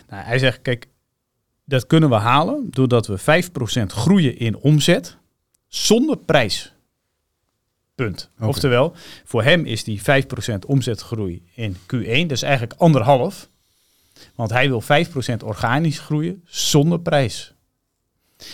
[0.09, 0.87] Nou, hij zegt, kijk,
[1.65, 3.23] dat kunnen we halen doordat we 5%
[3.85, 5.17] groeien in omzet
[5.67, 6.73] zonder prijs.
[7.95, 8.29] Punt.
[8.35, 8.47] Okay.
[8.47, 10.03] Oftewel, voor hem is die 5%
[10.67, 13.49] omzetgroei in Q1, dat is eigenlijk anderhalf.
[14.35, 17.53] Want hij wil 5% organisch groeien zonder prijs.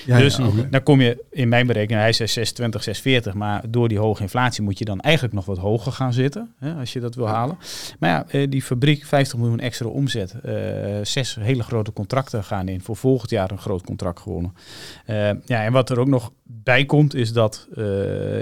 [0.05, 0.35] Ja, dus
[0.69, 4.63] dan kom je in mijn berekening, hij zei 620, 640, maar door die hoge inflatie
[4.63, 7.57] moet je dan eigenlijk nog wat hoger gaan zitten, hè, als je dat wil halen.
[7.99, 10.53] Maar ja, eh, die fabriek, 50 miljoen extra omzet, uh,
[11.03, 14.53] zes hele grote contracten gaan in, voor volgend jaar een groot contract gewonnen.
[15.07, 17.67] Uh, ja, en wat er ook nog bij komt, is dat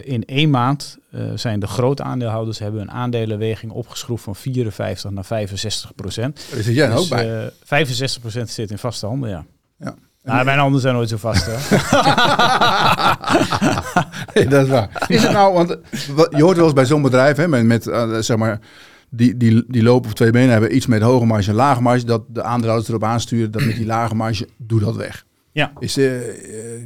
[0.04, 0.98] in één maand
[1.36, 6.48] zijn de grote aandeelhouders hebben een aandelenweging opgeschroefd van 54 naar 65 procent.
[6.52, 7.52] Daar zit jij dus, ook bij.
[7.64, 9.46] 65 procent zit in vaste handen, ja.
[9.80, 9.96] Ja.
[10.26, 11.54] Nou, mijn handen zijn nooit zo vast, hè?
[14.34, 15.06] nee, dat is waar.
[15.08, 15.78] Is het nou, want
[16.30, 18.60] je hoort wel eens bij zo'n bedrijf, hè, met, met uh, zeg maar,
[19.10, 22.06] die, die, die lopen op twee benen, hebben iets met hoge marge en lage marge,
[22.06, 25.26] dat de aandeelhouders erop aansturen dat met die lage marge, doe dat weg.
[25.52, 25.72] Ja.
[25.80, 26.12] Is, uh,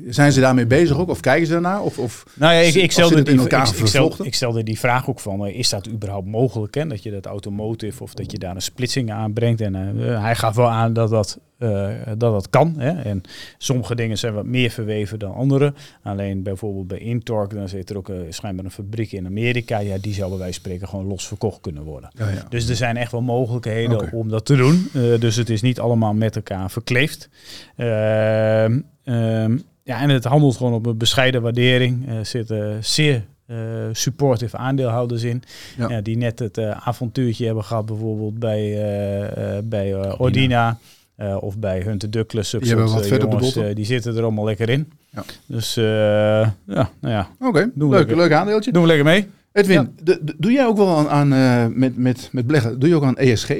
[0.09, 1.09] zijn ze daarmee bezig ook?
[1.09, 1.81] Of kijken ze daarnaar?
[1.81, 5.19] Of, of nou ja, ik, ik, stelde die, ik, ik, ik, stelde die vraag ook
[5.19, 6.75] van, is dat überhaupt mogelijk?
[6.75, 6.87] Hè?
[6.87, 9.61] Dat je dat automotive of dat je daar een splitsing aanbrengt.
[9.61, 12.73] En uh, hij gaf wel aan dat dat uh, dat dat kan.
[12.77, 12.89] Hè.
[13.01, 13.21] En
[13.57, 15.73] sommige dingen zijn wat meer verweven dan andere.
[16.03, 19.79] Alleen bijvoorbeeld bij Intorq, dan zit er ook uh, schijnbaar een fabriek in Amerika.
[19.79, 22.09] Ja, die zou bij wijze van spreken gewoon los verkocht kunnen worden.
[22.13, 22.45] Ja, ja.
[22.49, 24.89] Dus er zijn echt wel mogelijkheden om dat te doen.
[24.95, 27.29] Uh, dus het is niet allemaal met elkaar verkleefd.
[27.75, 32.09] Ehm, ehm, ja, en het handelt gewoon op een bescheiden waardering.
[32.09, 33.57] Er zitten zeer uh,
[33.91, 35.43] supportive aandeelhouders in.
[35.77, 36.01] Ja.
[36.01, 40.77] die net het uh, avontuurtje hebben gehad, bijvoorbeeld bij, bij Ordina.
[41.21, 44.45] Uh, of bij Hunter Douglas Die hebben wat verder jongens, uh, Die zitten er allemaal
[44.45, 44.91] lekker in.
[45.09, 45.23] Ja.
[45.45, 47.29] Dus uh, ja, nou ja.
[47.39, 47.71] Oké, okay.
[47.75, 48.71] leuk, leuk aandeeltje.
[48.71, 49.27] Doen we lekker mee.
[49.51, 50.17] Edwin, ja.
[50.37, 53.51] doe jij ook wel aan, aan met, met, met beleggen, doe je ook aan ESG?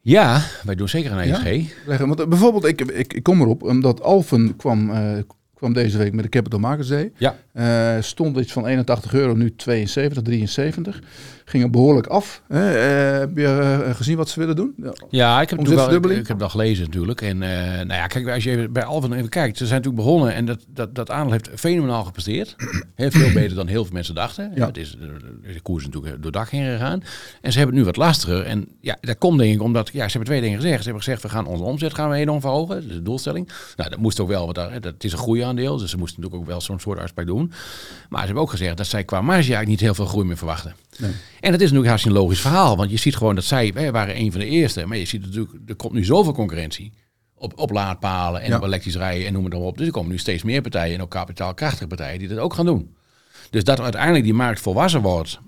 [0.00, 1.72] Ja, wij doen zeker aan ESG.
[1.86, 2.06] Ja?
[2.06, 4.92] Want bijvoorbeeld, ik, ik, ik kom erop, omdat Alphen kwam,
[5.54, 7.12] kwam deze week met de Capital Markets Day.
[7.16, 8.00] Ja.
[8.02, 11.00] stond iets van 81 euro, nu 72, 73
[11.48, 12.42] gingen behoorlijk af.
[12.48, 12.68] Hè?
[13.12, 14.74] Uh, heb je uh, gezien wat ze willen doen?
[15.10, 17.20] Ja, ik heb, het wel, ik, ik, heb dat gelezen natuurlijk.
[17.20, 20.34] En uh, nou ja, kijk, als je bij Alphen even kijkt, ze zijn natuurlijk begonnen
[20.34, 22.56] en dat, dat, dat aandeel heeft fenomenaal gepresteerd.
[22.94, 24.52] Heel veel beter dan heel veel mensen dachten.
[24.54, 24.66] Ja.
[24.66, 24.96] Het is,
[25.54, 27.02] de koers is natuurlijk door dak heen gegaan.
[27.40, 28.44] En ze hebben het nu wat lastiger.
[28.44, 30.78] En ja, dat komt denk ik omdat, ja, ze hebben twee dingen gezegd.
[30.78, 32.74] Ze hebben gezegd, we gaan onze omzet gaan we enorm verhogen.
[32.74, 33.48] Dat is de doelstelling.
[33.76, 35.76] Nou, dat moest ook wel, want dat, dat is een groeiaandeel.
[35.76, 37.52] Dus ze moesten natuurlijk ook wel zo'n soort afspraak doen.
[38.08, 40.36] Maar ze hebben ook gezegd dat zij qua marge eigenlijk niet heel veel groei meer
[40.36, 40.74] verwachten.
[40.98, 41.10] Nee.
[41.40, 42.76] En dat is natuurlijk hartstikke een logisch verhaal.
[42.76, 44.86] Want je ziet gewoon dat zij, wij waren een van de eerste.
[44.86, 46.92] Maar je ziet natuurlijk, er komt nu zoveel concurrentie.
[47.34, 49.78] Op, op laadpalen en op elektrisch rijden en noem het dan op.
[49.78, 52.66] Dus er komen nu steeds meer partijen en ook kapitaalkrachtige partijen die dat ook gaan
[52.66, 52.96] doen.
[53.50, 55.40] Dus dat uiteindelijk die markt volwassen wordt.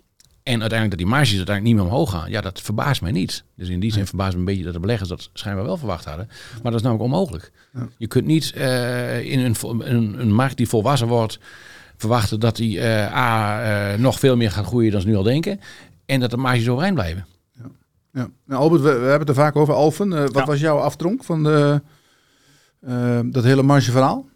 [0.42, 2.30] En uiteindelijk dat die marges uiteindelijk niet meer omhoog gaan.
[2.30, 3.44] Ja, dat verbaast mij niet.
[3.56, 6.04] Dus in die zin verbaast me een beetje dat de beleggers dat schijnbaar wel verwacht
[6.04, 6.28] hadden.
[6.62, 7.52] Maar dat is namelijk onmogelijk.
[7.98, 11.38] Je kunt niet uh, in een, een, een markt die volwassen wordt
[12.00, 15.22] verwachten dat die uh, A, uh, nog veel meer gaan groeien dan ze nu al
[15.22, 15.60] denken.
[16.06, 17.26] En dat de marges overeind blijven.
[17.52, 17.70] Ja.
[18.12, 18.28] Ja.
[18.46, 19.74] Nou, Albert, we, we, hebben het er vaak over.
[19.74, 20.44] Alfen, uh, wat ja.
[20.44, 21.82] was jouw aftronk van de,
[23.30, 24.29] dat hele margeverhaal?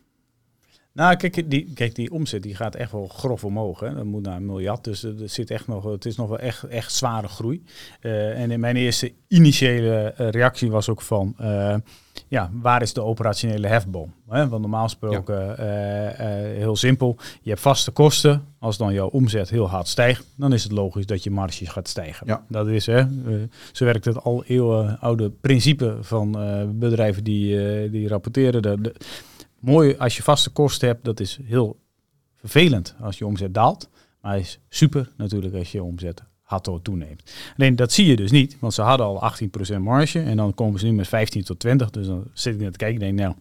[0.95, 3.81] Nou, kijk die, kijk, die omzet die gaat echt wel grof omhoog.
[3.81, 3.95] Hè.
[3.95, 4.85] Dat moet naar een miljard.
[4.85, 7.65] Dus er zit echt nog, het is nog wel echt, echt zware groei.
[8.01, 11.35] Uh, en in mijn eerste initiële uh, reactie was ook van...
[11.41, 11.75] Uh,
[12.29, 14.15] ja, waar is de operationele hefboom?
[14.29, 14.49] Hè?
[14.49, 16.13] Want normaal gesproken, ja.
[16.43, 18.45] heel simpel, je hebt vaste kosten.
[18.59, 21.89] Als dan jouw omzet heel hard stijgt, dan is het logisch dat je marges gaat
[21.89, 22.27] stijgen.
[22.27, 22.45] Ja.
[22.49, 23.03] Dat is, hè,
[23.73, 26.33] zo werkt het al eeuwen oude principe van
[26.79, 28.63] bedrijven die, die rapporteren.
[28.63, 28.95] De, de,
[29.65, 31.05] mooi als je vaste kosten hebt.
[31.05, 31.81] Dat is heel
[32.37, 33.89] vervelend als je omzet daalt.
[34.21, 37.33] Maar is super natuurlijk als je omzet hard toeneemt.
[37.57, 39.33] Alleen dat zie je dus niet, want ze hadden al
[39.75, 41.91] 18% marge en dan komen ze nu met 15 tot 20.
[41.91, 43.35] Dus dan zit ik net te kijken en denk nou,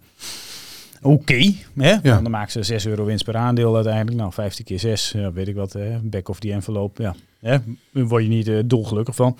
[1.02, 1.22] oké.
[1.22, 2.22] Okay, ja.
[2.22, 4.18] Dan maken ze 6 euro winst per aandeel uiteindelijk.
[4.18, 6.98] Nou, 15 keer 6, ja, weet ik wat, hè, back of die envelop.
[6.98, 7.58] Ja, hè,
[7.92, 9.38] daar word je niet uh, dolgelukkig van.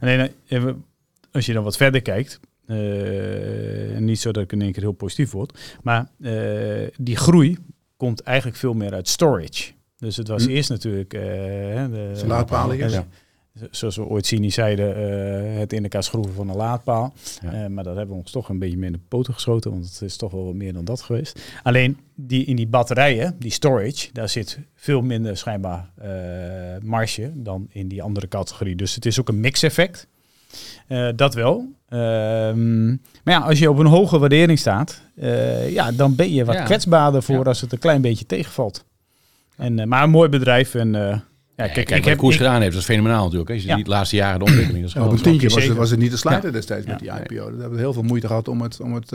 [0.00, 0.64] Alleen uh,
[1.32, 4.92] als je dan wat verder kijkt, uh, niet zo dat ik in één keer heel
[4.92, 5.58] positief word.
[5.82, 7.58] Maar uh, die groei
[7.96, 9.72] komt eigenlijk veel meer uit storage.
[9.96, 10.50] Dus het was hm.
[10.50, 11.14] eerst natuurlijk...
[11.14, 12.76] Uh, de laadpalen.
[12.76, 13.06] Ja,
[13.70, 14.96] zoals we ooit cynisch zeiden,
[15.58, 17.14] het in elkaar schroeven van een laadpaal.
[17.42, 17.68] Ja.
[17.68, 20.02] maar dat hebben we ons toch een beetje meer in de poten geschoten, want het
[20.02, 21.40] is toch wel wat meer dan dat geweest.
[21.62, 25.90] Alleen die, in die batterijen, die storage, daar zit veel minder schijnbaar
[26.82, 28.76] marge dan in die andere categorie.
[28.76, 30.08] Dus het is ook een mix-effect.
[30.88, 31.72] Uh, dat wel.
[31.88, 36.44] Ehm, maar ja, als je op een hoge waardering staat, uh, ja, dan ben je
[36.44, 36.62] wat ja.
[36.62, 37.42] kwetsbaarder voor ja.
[37.42, 38.84] als het een klein beetje tegenvalt.
[39.56, 40.74] En, uh, maar een mooi bedrijf.
[40.74, 43.50] En, ja, kijk, kijk, ik heb koers gedaan heeft, dat is fenomenaal natuurlijk.
[43.50, 43.76] Als je ja.
[43.76, 44.84] die laatste jaren de ontwikkeling.
[44.84, 47.10] Dat is op een tientje was het, was het niet te sluiten destijds met die
[47.10, 47.34] IPO.
[47.34, 49.12] Dat hebben we heel veel moeite gehad om het, om het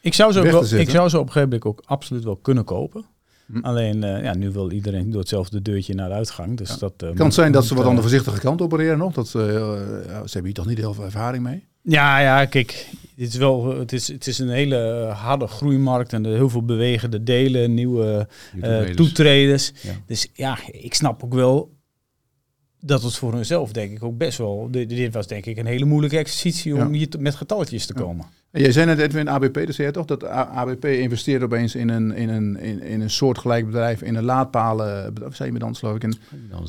[0.00, 2.64] ik zou zo wel, Ik zou zo op een gegeven moment ook absoluut wel kunnen
[2.64, 3.04] kopen.
[3.52, 3.58] Hm.
[3.58, 6.56] Alleen, uh, ja, nu wil iedereen door hetzelfde deurtje naar de uitgang.
[6.56, 9.12] Dus dat, uh, kan het zijn dat ze wat aan de voorzichtige kant opereren nog?
[9.12, 11.64] Dat, uh, ze hebben hier toch niet heel veel ervaring mee?
[11.82, 12.86] Ja, ja, kijk,
[13.16, 16.64] het is wel, het is, het is een hele harde groeimarkt en er heel veel
[16.64, 19.72] bewegende delen, nieuwe uh, toetreders.
[20.06, 21.76] Dus ja, ik snap ook wel
[22.80, 24.68] dat het voor hunzelf denk ik ook best wel.
[24.70, 28.26] Dit was denk ik een hele moeilijke exercitie om hier met getalletjes te komen.
[28.30, 28.37] Ja.
[28.50, 32.12] Jij zei net Edwin ABP, dus zei je toch dat ABP investeert opeens in een,
[32.12, 35.76] in een, in, in een soortgelijk bedrijf, in een laadpalen, wat zei je met dan
[35.76, 36.02] geloof ik.
[36.02, 36.14] En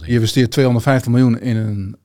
[0.06, 1.96] je investeert 250 miljoen in een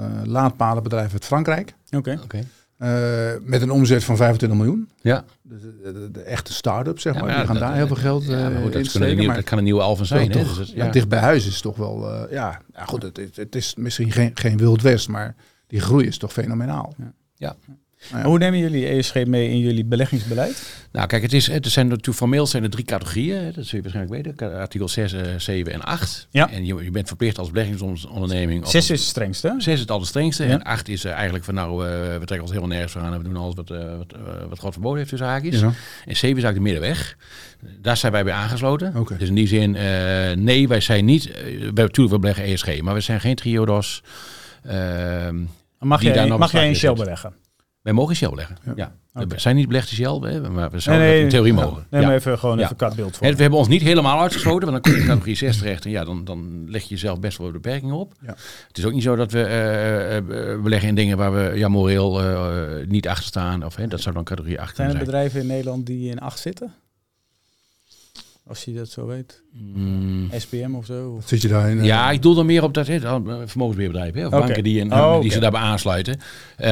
[0.00, 1.74] uh, laadpalenbedrijf uit Frankrijk.
[1.90, 2.18] Oké.
[2.22, 2.46] Okay.
[2.78, 4.88] Uh, met een omzet van 25 miljoen.
[5.00, 5.24] Ja.
[5.42, 7.28] De, de, de, echte start-up, zeg maar.
[7.28, 9.64] Ja, die gaan daar heel veel geld ja, goed, dat, een maar dat kan een
[9.64, 10.30] nieuwe Alphen zijn.
[10.30, 10.44] Hè?
[10.44, 10.90] Toch, dus ja.
[10.90, 12.12] Dicht bij huis is toch wel...
[12.12, 15.34] Uh, ja, goed, het, het, is misschien geen, geen Wild West, maar
[15.66, 16.94] die groei is toch fenomenaal.
[17.34, 17.56] ja.
[18.10, 20.80] Nou Hoe nemen jullie ESG mee in jullie beleggingsbeleid?
[20.92, 23.52] Nou, kijk, het is, het zijn natuurlijk formeel zijn er drie categorieën.
[23.54, 24.58] Dat zul je waarschijnlijk weten.
[24.58, 26.26] Artikel 6, 7 en 8.
[26.30, 26.50] Ja.
[26.50, 28.66] En je, je bent verplicht als beleggingsonderneming.
[28.66, 29.54] 6 is het strengste.
[29.58, 30.44] 6 is het allerstrengste.
[30.44, 30.50] Ja.
[30.50, 33.18] En 8 is uh, eigenlijk van nou, uh, we trekken ons helemaal nergens aan en
[33.18, 34.14] we doen alles wat, uh, wat,
[34.48, 35.60] wat God verboden heeft tussen haakjes.
[35.60, 35.66] Ja.
[35.66, 37.16] En 7 is eigenlijk de middenweg.
[37.80, 38.96] Daar zijn wij bij aangesloten.
[38.96, 39.18] Okay.
[39.18, 39.70] Dus in die zin,
[40.44, 44.02] nee, wij zijn niet, we natuurlijk wel beleggen ESG, maar we zijn geen triodos.
[44.62, 45.36] Ehm,
[45.78, 47.32] mag jij, mag jij in Shell beleggen?
[47.82, 48.56] Wij mogen Shell leggen.
[48.76, 48.94] Ja.
[49.12, 51.86] We zijn niet belegd in Shell, maar we zouden nee, nee, in theorie mogen.
[51.90, 52.14] Neem ja.
[52.14, 53.26] even gewoon even een beeld voor.
[53.34, 55.84] we hebben ons niet helemaal uitgesloten, want dan kom je in categorie 6 terecht.
[55.84, 58.14] En ja, dan, dan leg je jezelf best wel beperkingen op.
[58.20, 58.34] Ja.
[58.68, 62.22] Het is ook niet zo dat we uh, beleggen in dingen waar we ja, moreel
[62.22, 63.64] uh, niet achter staan.
[63.64, 64.88] Of, hè, dat zou dan categorie 8 zijn.
[64.90, 66.74] Zijn er bedrijven in Nederland die in 8 zitten?
[68.46, 69.41] Als je dat zo weet.
[69.54, 70.30] Mm.
[70.36, 71.14] SPM of zo?
[71.16, 71.28] Of?
[71.28, 71.78] Zit je daarin?
[71.78, 71.84] Uh...
[71.84, 74.20] Ja, ik doe dan meer op dat vermogensbeheerbedrijven.
[74.20, 74.46] Hè, of okay.
[74.46, 76.20] banken die, in, oh, die zich daarbij aansluiten.
[76.60, 76.68] Uh,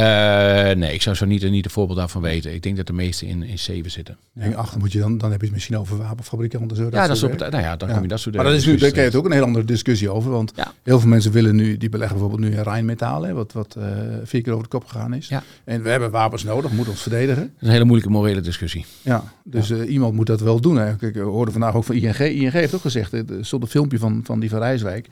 [0.71, 2.55] nee, ik zou zo niet, niet een voorbeeld daarvan weten.
[2.55, 4.17] Ik denk dat de meeste in, in 7 zitten.
[4.33, 4.51] Ja.
[4.51, 6.77] achter moet je dan, dan heb je het misschien over wapenfabrikanten.
[6.77, 7.95] Zo, dat ja, dat is op, nou ja, dan ja.
[7.95, 9.65] kom je dat soort Maar dat is nu, daar krijg je ook een heel andere
[9.65, 10.31] discussie over.
[10.31, 10.73] Want ja.
[10.83, 13.23] heel veel mensen willen nu, die beleggen bijvoorbeeld nu in Rijnmetaal.
[13.23, 13.85] Hè, wat, wat uh,
[14.25, 15.29] vier keer over de kop gegaan is.
[15.29, 15.43] Ja.
[15.65, 17.43] En we hebben wapens nodig, moeten ons verdedigen.
[17.43, 18.85] Dat is een hele moeilijke morele discussie.
[19.03, 20.77] Ja, dus uh, iemand moet dat wel doen.
[20.77, 20.97] Hè.
[20.97, 22.19] Kijk, we hoorden vandaag ook van ING.
[22.19, 25.09] ING heeft ook gezegd, er stond een filmpje van, van die van Rijswijk.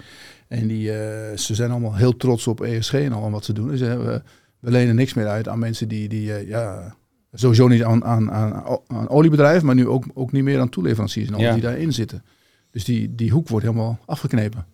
[0.49, 0.93] En die, uh,
[1.37, 3.69] ze zijn allemaal heel trots op ESG en allemaal wat ze doen.
[3.69, 4.23] Dus we,
[4.61, 6.95] we, lenen niks meer uit aan mensen die, die uh, ja,
[7.33, 11.31] sowieso niet aan, aan, aan, aan oliebedrijven, maar nu ook, ook niet meer aan toeleveranciers
[11.31, 11.53] en ja.
[11.53, 12.25] die daarin zitten.
[12.71, 14.67] Dus die, die hoek wordt helemaal afgeknepen.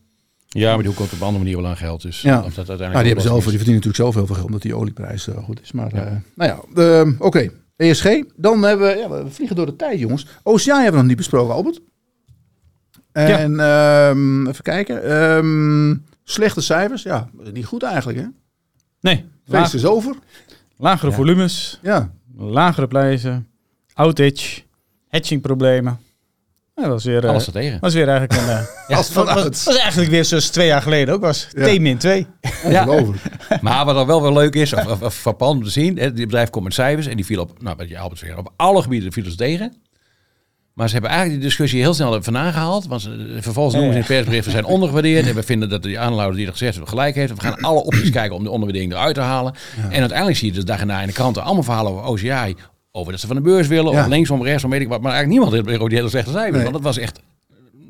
[0.49, 2.03] Ja, maar die hoek komt op een andere manier wel aan geld.
[2.03, 2.37] Dus ja.
[2.37, 4.75] Dat uiteindelijk nou, die, hebben zelf, die verdienen natuurlijk zelf heel veel geld omdat die
[4.75, 5.73] olieprijs goed is.
[5.73, 6.23] Maar ja.
[6.35, 7.25] nou ja, oké.
[7.25, 7.51] Okay.
[7.77, 8.23] ESG.
[8.37, 10.27] Dan hebben we, ja, we vliegen door de tijd, jongens.
[10.43, 11.81] OCA hebben we nog niet besproken, Albert.
[13.15, 14.09] En ja.
[14.09, 15.13] um, even kijken.
[15.13, 17.03] Um, slechte cijfers.
[17.03, 18.27] Ja, niet goed eigenlijk, hè?
[19.01, 19.25] Nee.
[19.49, 20.15] Feest is over.
[20.77, 21.17] Lagere ja.
[21.17, 21.79] volumes.
[21.83, 22.11] Ja.
[22.37, 23.49] Lagere prijzen.
[23.93, 24.63] Outage.
[25.09, 25.99] Hatching problemen.
[26.75, 27.81] Dat was weer, Alles uh, tegen.
[27.81, 28.49] Was weer eigenlijk een.
[28.49, 31.49] Uh, ja, was, was, was, eigenlijk weer zoals twee jaar geleden ook was.
[31.53, 31.67] Ja.
[31.67, 31.97] T-2.
[31.99, 32.27] 2.
[32.69, 33.05] Ja.
[33.61, 36.15] maar wat er wel wel leuk is, of, of, of verpand om te zien, het
[36.15, 38.83] bedrijf komt met cijfers en die viel op, nou, wat je Albert zegt, op alle
[38.83, 39.73] gebieden viel ze tegen.
[40.75, 42.87] Maar ze hebben eigenlijk die discussie heel snel van aangehaald.
[42.87, 45.27] Want ze, vervolgens noemen ze in het persbericht, we zijn ondergewaardeerd.
[45.27, 47.35] En we vinden dat die aanlouder die er gezegd heeft gelijk heeft.
[47.35, 49.55] We gaan alle opties kijken om de onderwaardering eruit te halen.
[49.91, 52.57] En uiteindelijk zie je dus dag en na in de kranten allemaal verhalen over OCI.
[52.93, 54.01] Over dat ze van de beurs willen, ja.
[54.01, 55.01] of linksom, rechtsom, weet ik wat.
[55.01, 56.55] Maar eigenlijk niemand heeft die hele slechte cijfers.
[56.55, 56.63] Nee.
[56.63, 57.21] Want dat was echt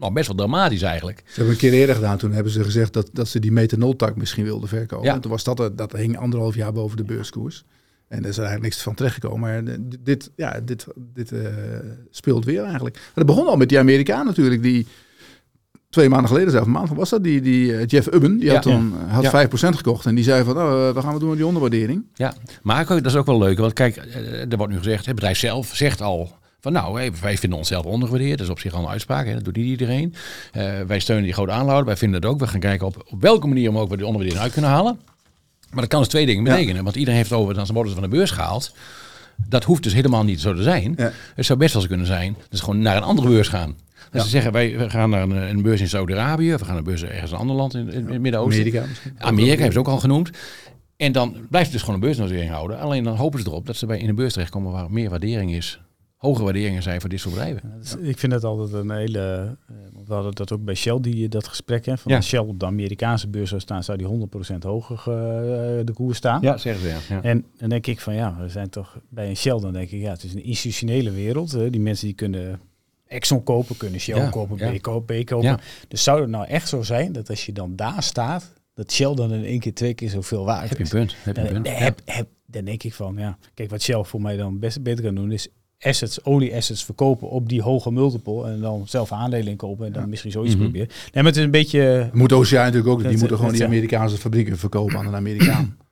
[0.01, 1.22] nog best wel dramatisch eigenlijk.
[1.26, 2.18] Ze hebben een keer eerder gedaan.
[2.18, 5.07] Toen hebben ze gezegd dat, dat ze die methanoltak misschien wilden verkopen.
[5.07, 5.14] Ja.
[5.14, 7.64] En toen was dat, dat hing anderhalf jaar boven de beurskoers.
[8.09, 9.40] En er is eigenlijk niks van terechtgekomen.
[9.40, 11.40] Maar dit, ja, dit, dit uh,
[12.11, 12.94] speelt weer eigenlijk.
[12.94, 14.62] Maar dat begon al met die Amerikaan natuurlijk.
[14.62, 14.86] Die
[15.88, 18.38] twee maanden geleden, zelf een maand was dat, die, die uh, Jeff Ubben.
[18.38, 19.46] Die had ja, dan had ja.
[19.46, 20.07] 5% gekocht.
[20.07, 22.05] En die zei van, oh, wat gaan we doen met die onderwaardering?
[22.14, 23.59] Ja, maar dat is ook wel leuk.
[23.59, 23.96] Want kijk,
[24.48, 26.32] er wordt nu gezegd, het bedrijf zelf zegt al
[26.64, 28.38] van nou, wij vinden onszelf ondergewaardeerd.
[28.38, 29.26] Dat is op zich al een uitspraak.
[29.26, 29.34] Hè.
[29.34, 30.14] Dat doet niet iedereen.
[30.57, 31.84] Uh, wij steunen die grote aanlouder.
[31.84, 32.38] Wij vinden het ook.
[32.38, 34.98] We gaan kijken op, op welke manier we ook weer die onderwaardering uit kunnen halen.
[35.74, 36.84] Maar dat kan dus twee dingen betekenen.
[36.84, 38.74] Want iedereen heeft over, dan worden ze van de beurs gehaald.
[39.48, 40.94] Dat hoeft dus helemaal niet zo te zijn.
[40.96, 41.12] Ja.
[41.34, 42.36] Het zou best wel eens kunnen zijn.
[42.48, 43.76] Dus gewoon naar een andere beurs gaan.
[44.10, 46.50] Dus ze zeggen, wij gaan naar een, een beurs in Saudi-Arabië.
[46.50, 48.60] We gaan naar een beurs ergens in een ander land in, in, het Midden-Oosten.
[48.60, 48.84] Amerika
[49.18, 50.30] Amerika heeft ze ook al genoemd.
[50.96, 52.78] En dan blijft het dus gewoon een beursnotering houden.
[52.78, 55.54] Alleen dan hopen ze erop dat ze bij in een beurs terechtkomen waar meer waardering
[55.54, 55.80] is
[56.24, 57.72] hoge waarderingen zijn voor dit soort bedrijven.
[57.82, 59.56] Ja, ik vind het altijd een hele.
[60.07, 61.86] We hadden dat ook bij Shell, die dat gesprek.
[61.86, 62.20] Hè, van ja.
[62.20, 66.42] Shell op de Amerikaanse beurs zou staan, zou die 100% hoger uh, de koers staan.
[66.42, 67.22] Ja, zeggen ze ja.
[67.22, 70.00] En dan denk ik van ja, we zijn toch bij een Shell, dan denk ik
[70.00, 71.52] ja, het is een institutionele wereld.
[71.52, 71.70] Hè.
[71.70, 72.61] Die mensen die kunnen
[73.07, 75.61] Exxon kopen, kunnen Shell ja, kopen, B, kopen, B kopen.
[75.88, 79.14] Dus zou het nou echt zo zijn dat als je dan daar staat, dat Shell
[79.14, 81.16] dan in één keer twee keer zoveel waard heb je een punt.
[81.22, 81.64] Heb je een punt.
[81.64, 84.82] Dan, heb, heb, dan denk ik van ja, kijk wat Shell voor mij dan best
[84.82, 85.48] beter kan doen is
[85.85, 90.30] assets, olieassets verkopen op die hoge multiple en dan zelf aandelen kopen en dan misschien
[90.30, 90.89] zoiets mm proberen.
[90.89, 92.11] Nee, maar het is een beetje...
[92.12, 95.76] Moet OCA natuurlijk ook, die moeten gewoon die Amerikaanse fabrieken verkopen aan een Amerikaan.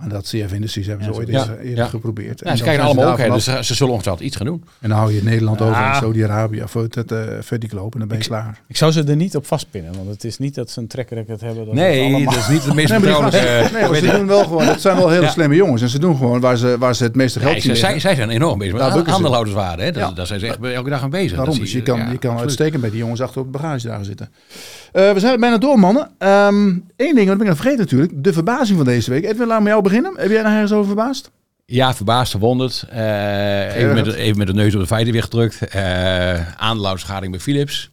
[0.00, 1.54] aan dat CF Industries hebben ze ooit eens Ja.
[1.56, 1.86] eerder Ja.
[1.86, 2.40] geprobeerd.
[2.44, 3.58] Ja, En ze kijken allemaal ook, daar hè, dus vanaf.
[3.58, 4.64] ze, ze zullen ongetwijfeld iets gaan doen.
[4.80, 8.08] En dan hou je Nederland over en Saudi-Arabië voor het uh, vertical lopen en dan
[8.08, 8.60] ben je klaar.
[8.66, 11.08] Ik zou ze er niet op vastpinnen, want het is niet dat ze een track
[11.08, 11.58] record hebben.
[11.58, 12.32] Dat het Nee, allemaal...
[12.32, 15.30] dat is niet de meest Nee, ze doen wel gewoon, dat zijn wel hele Ja.
[15.30, 15.82] slimme jongens.
[15.82, 18.14] En ze doen gewoon waar ze, waar ze het meeste geld Nee, zien zij, zij,
[18.14, 19.10] zijn enorm bezig met Daar ze.
[19.12, 19.82] aandeelhouderswaarde.
[19.82, 19.90] Hè?
[19.92, 21.36] Daar zijn ze echt elke dag aan bezig.
[21.36, 24.28] Daarom, dus je kan, je kan uitstekend bij die jongens achter op de bagagedrager zitten.
[24.92, 26.10] Eh, we zijn bijna door, mannen.
[26.18, 28.12] Eén ding, wat ben ik nog vergeten natuurlijk.
[28.16, 29.24] De verbazing van deze week.
[29.24, 30.12] Edwin, laat me jou beginnen.
[30.16, 31.30] Heb jij daar ergens over verbaasd?
[31.66, 32.84] Ja, verbaasd, verwonderd.
[32.90, 35.74] Eh, even, met, de- even met de neus op de feiten weer gedrukt.
[35.76, 37.90] Uh, aandeelhoudersvergadering bij Philips.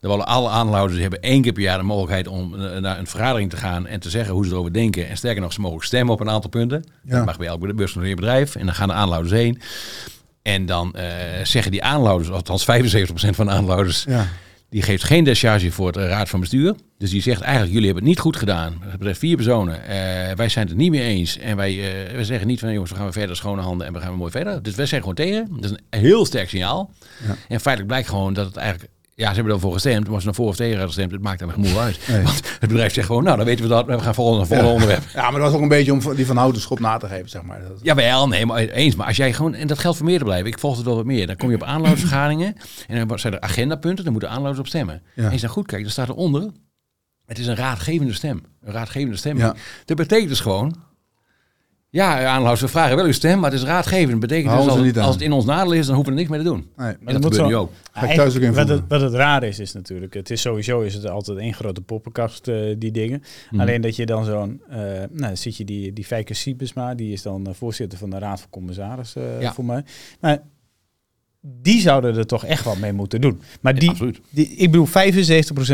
[0.00, 3.06] Dan willen alle aandeelhouders hebben één keer per jaar de mogelijkheid om uh, naar een
[3.06, 5.08] vergadering te gaan en te zeggen hoe ze erover denken.
[5.08, 6.84] En sterker nog, ze mogen stemmen op een aantal punten.
[7.04, 7.16] Ja.
[7.16, 8.54] Dat mag bij elk beursgenoteerd bedrijf.
[8.56, 9.60] En dan gaan de aandeelhouders heen.
[10.42, 11.02] En dan uh,
[11.42, 12.66] zeggen die aandeelhouders, althans 75%
[13.30, 14.26] van de aandeelhouders, ja.
[14.70, 16.74] Die geeft geen discharge voor het raad van bestuur.
[16.98, 18.76] Dus die zegt eigenlijk, jullie hebben het niet goed gedaan.
[18.82, 19.80] Dat betreft vier personen.
[19.80, 19.88] Uh,
[20.34, 21.38] wij zijn het niet mee eens.
[21.38, 24.00] En wij, uh, wij zeggen niet van, jongens, we gaan verder schone handen en we
[24.00, 24.62] gaan mooi verder.
[24.62, 25.48] Dus wij zijn gewoon tegen.
[25.50, 26.90] Dat is een heel sterk signaal.
[27.26, 27.36] Ja.
[27.48, 30.34] En feitelijk blijkt gewoon dat het eigenlijk ja, ze hebben ervoor gestemd, maar ze naar
[30.34, 31.98] voor of tegen hadden gestemd, het maakt dan gemoe uit.
[32.08, 32.22] Nee.
[32.22, 34.74] Want het bedrijf zegt gewoon, nou, dan weten we dat, we gaan volgende, volgende ja.
[34.74, 35.02] onderwerp.
[35.14, 37.42] Ja, maar dat was ook een beetje om die van Houtenschop na te geven, zeg
[37.42, 37.60] maar.
[37.68, 37.78] Dat...
[37.82, 38.94] Ja, wel, nee, maar eens.
[38.94, 40.96] Maar als jij gewoon, en dat geldt voor meer te blijven, ik volg het wel
[40.96, 41.26] wat meer.
[41.26, 42.56] Dan kom je op aanloudsvergaderingen
[42.86, 45.02] en dan zijn er agendapunten, dan moeten aanlouders op stemmen.
[45.14, 45.22] Ja.
[45.22, 46.50] En als je dan goed kijkt, dan staat eronder,
[47.26, 48.42] het is een raadgevende stem.
[48.62, 49.46] Een raadgevende stemming.
[49.46, 49.54] Ja.
[49.84, 50.76] Dat betekent dus gewoon,
[51.96, 54.10] ja, aanhouders, we vragen wel uw stem, maar het is raadgevend.
[54.10, 56.26] Dat betekent dus als, het, als het in ons nadeel is, dan hoeven we er
[56.26, 56.70] niks mee te doen.
[56.76, 57.72] Nee, en dat, dat gebeurt nu ook.
[57.94, 60.94] Ja, thuis ook wat, het, wat het raar is, is natuurlijk, het is sowieso is
[60.94, 63.22] het altijd één grote poppenkast, uh, die dingen.
[63.50, 63.60] Mm.
[63.60, 67.12] Alleen dat je dan zo'n, uh, nou dan zit je die, die Fijke Siebesma, die
[67.12, 69.52] is dan uh, voorzitter van de Raad van Commissarissen ja.
[69.52, 69.84] voor mij.
[70.20, 70.42] Maar
[71.40, 73.40] die zouden er toch echt wat mee moeten doen.
[73.60, 74.90] Maar die, ja, die ik bedoel, 75%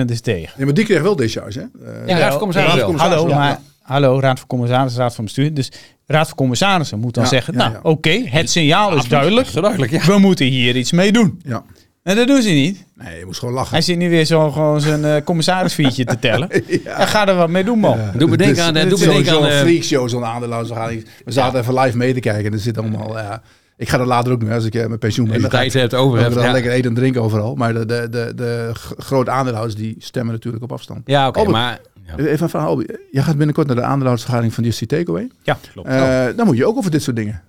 [0.06, 0.54] is tegen.
[0.58, 2.00] Ja, maar die kreeg wel discharge, hè?
[2.00, 3.60] Uh, ja, Raad van Commissarissen Hallo, maar...
[3.82, 5.54] Hallo, Raad van Commissarissen, Raad van Bestuur.
[5.54, 5.72] Dus
[6.06, 9.52] Raad van Commissarissen moet dan ja, zeggen, nou oké, okay, het signaal is duidelijk.
[9.52, 11.40] duidelijk We moeten hier iets mee doen.
[11.44, 11.64] Ja.
[12.02, 12.84] En dat doen ze niet.
[12.94, 13.70] Nee, je moest gewoon lachen.
[13.70, 16.48] Hij zit nu weer zo gewoon zijn uh, commissarisfietje te tellen.
[16.84, 16.98] ja.
[16.98, 17.98] En ga er wat mee doen, man.
[17.98, 18.12] Ja.
[18.16, 18.88] Doe me denken aan...
[18.88, 19.42] Doe me denken aan...
[19.42, 21.06] Zo'n freakshow, zo'n aandeelhoudersvergadering.
[21.24, 23.18] We zaten even live mee te kijken en er zit allemaal...
[23.18, 23.42] Ja,
[23.76, 25.40] ik ga er later ook nu, als ik uh, mijn pensioen ben.
[25.40, 26.34] Je tijd hebt over.
[26.34, 26.52] Dan ja.
[26.52, 27.54] lekker eten en drinken overal.
[27.54, 31.00] Maar de, de, de, de grote aandeelhouders, die stemmen natuurlijk op afstand.
[31.04, 31.80] Ja, oké, okay, maar...
[32.06, 32.16] Ja.
[32.16, 32.82] Even een verhaal.
[33.10, 35.30] Jij gaat binnenkort naar de aandeelhoudersvergadering van Justy Takeaway.
[35.42, 35.88] Ja, klopt.
[35.88, 37.42] Uh, dan moet je ook over dit soort dingen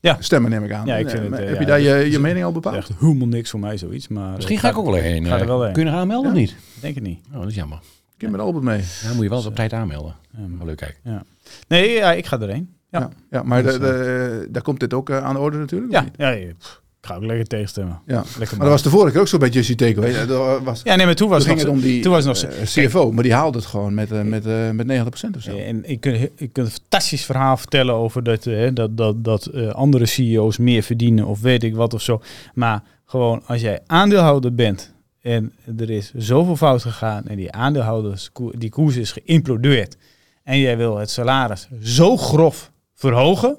[0.00, 0.16] ja.
[0.20, 0.86] stemmen, neem ik aan.
[0.86, 2.76] Ja, ik vind uh, het, heb ja, je daar je, je mening al bepaald?
[2.76, 4.08] Echt helemaal niks voor mij, zoiets.
[4.08, 5.26] Maar Misschien ga ik ook wel heen.
[5.26, 5.72] Ga er wel heen.
[5.72, 6.56] Kun je er aanmelden of niet?
[6.80, 7.20] Denk het niet.
[7.32, 7.78] Oh, dat is jammer.
[8.14, 8.78] Ik heb met Albert mee.
[8.78, 10.14] Ja, dan moet je wel eens op tijd aanmelden.
[10.30, 10.98] Ja, maar leuk kijken.
[11.02, 11.22] Ja.
[11.68, 12.74] Nee, ja, ik ga erheen.
[12.90, 15.92] Ja, ja, ja maar dus, de, de, daar komt dit ook aan de orde natuurlijk?
[15.92, 16.52] Ja, ja, ja.
[17.00, 18.00] Ik ga ook lekker tegenstemmen.
[18.06, 18.24] Ja.
[18.38, 20.10] Lekker maar dat was de vorige keer ook zo bij Justy Takeaway.
[20.10, 22.42] Ja, was, ja, nee, maar toen was toen het nog, om die toen was nog
[22.42, 25.56] uh, CFO, maar die haalde het gewoon met, uh, met, uh, met 90% of zo.
[25.56, 30.58] En ik kunt, ik een fantastisch verhaal vertellen over dat, dat, dat, dat andere CEO's
[30.58, 32.22] meer verdienen of weet ik wat of zo.
[32.54, 38.30] Maar gewoon als jij aandeelhouder bent en er is zoveel fout gegaan en die aandeelhouders,
[38.50, 39.96] die koers is geïmplodeerd
[40.44, 43.58] en jij wil het salaris zo grof verhogen,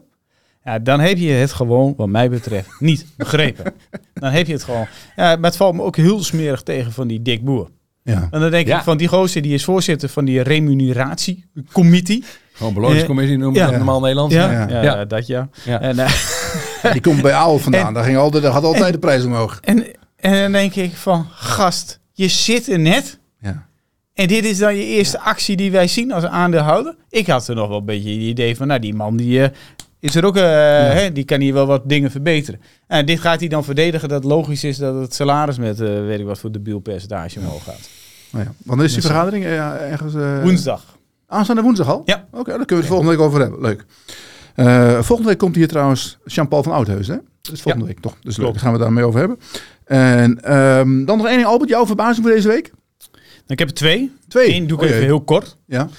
[0.64, 3.74] ja, dan heb je het gewoon, wat mij betreft, niet begrepen.
[4.14, 4.86] dan heb je het gewoon.
[5.16, 7.70] Ja, maar het valt me ook heel smerig tegen van die Dick Boer.
[8.03, 8.28] Ja.
[8.32, 8.78] En dan denk Ja.
[8.78, 12.24] ik van die gozer, die is voorzitter van die remuneratiecommissie.
[12.53, 13.66] Gewoon beloningscommissie noemen we ja.
[13.68, 14.34] dat normaal Nederlands.
[14.36, 14.68] Ja, Ja.
[14.70, 15.05] ja, Ja.
[15.05, 15.49] dat ja.
[15.66, 15.82] Ja.
[15.82, 16.12] En, eh,
[16.91, 17.88] Die komt bij AL vandaan.
[17.88, 19.60] En- daar, ging altijd, daar gaat altijd de prijs omhoog.
[19.62, 19.86] en,
[20.16, 23.20] en dan denk ik van, gast, je zit er net.
[23.41, 23.68] Ja.
[24.14, 26.95] En dit is dan je eerste actie die wij zien als aandeelhouder.
[27.10, 29.41] Ik had er nog wel een beetje het idee van, nou die man die...
[29.43, 29.49] eh,
[29.99, 30.43] is er ook, eh,
[30.91, 32.61] hè, die kan hier wel wat dingen verbeteren.
[32.87, 35.87] En dit gaat hij dan verdedigen dat het logisch is dat het salaris met, eh,
[35.87, 37.89] weet ik wat voor debiel percentage omhoog gaat.
[38.31, 38.51] Nou ja.
[38.65, 39.45] Wanneer is die vergadering?
[39.45, 40.97] Eh, ergens, eh, Woensdag.
[41.27, 42.01] Aanstaande woensdag al?
[42.05, 42.27] Ja.
[42.31, 43.61] Oké, daar kunnen we het volgende week over hebben.
[43.61, 43.85] Leuk.
[45.03, 47.17] Volgende week komt hier trouwens Jean-Paul van Oudheus, hè?
[47.41, 48.15] Dat is volgende week toch?
[48.21, 48.53] Dus leuk, Klopt.
[48.53, 49.39] daar gaan we het daarmee over hebben.
[49.85, 52.71] En ehm, dan nog één ding, Albert, jouw verbazing voor deze week?
[53.47, 54.11] Ik heb er twee.
[54.27, 54.53] Twee.
[54.53, 55.57] Eén doe ik Oh even heel kort.
[55.65, 55.89] Ja.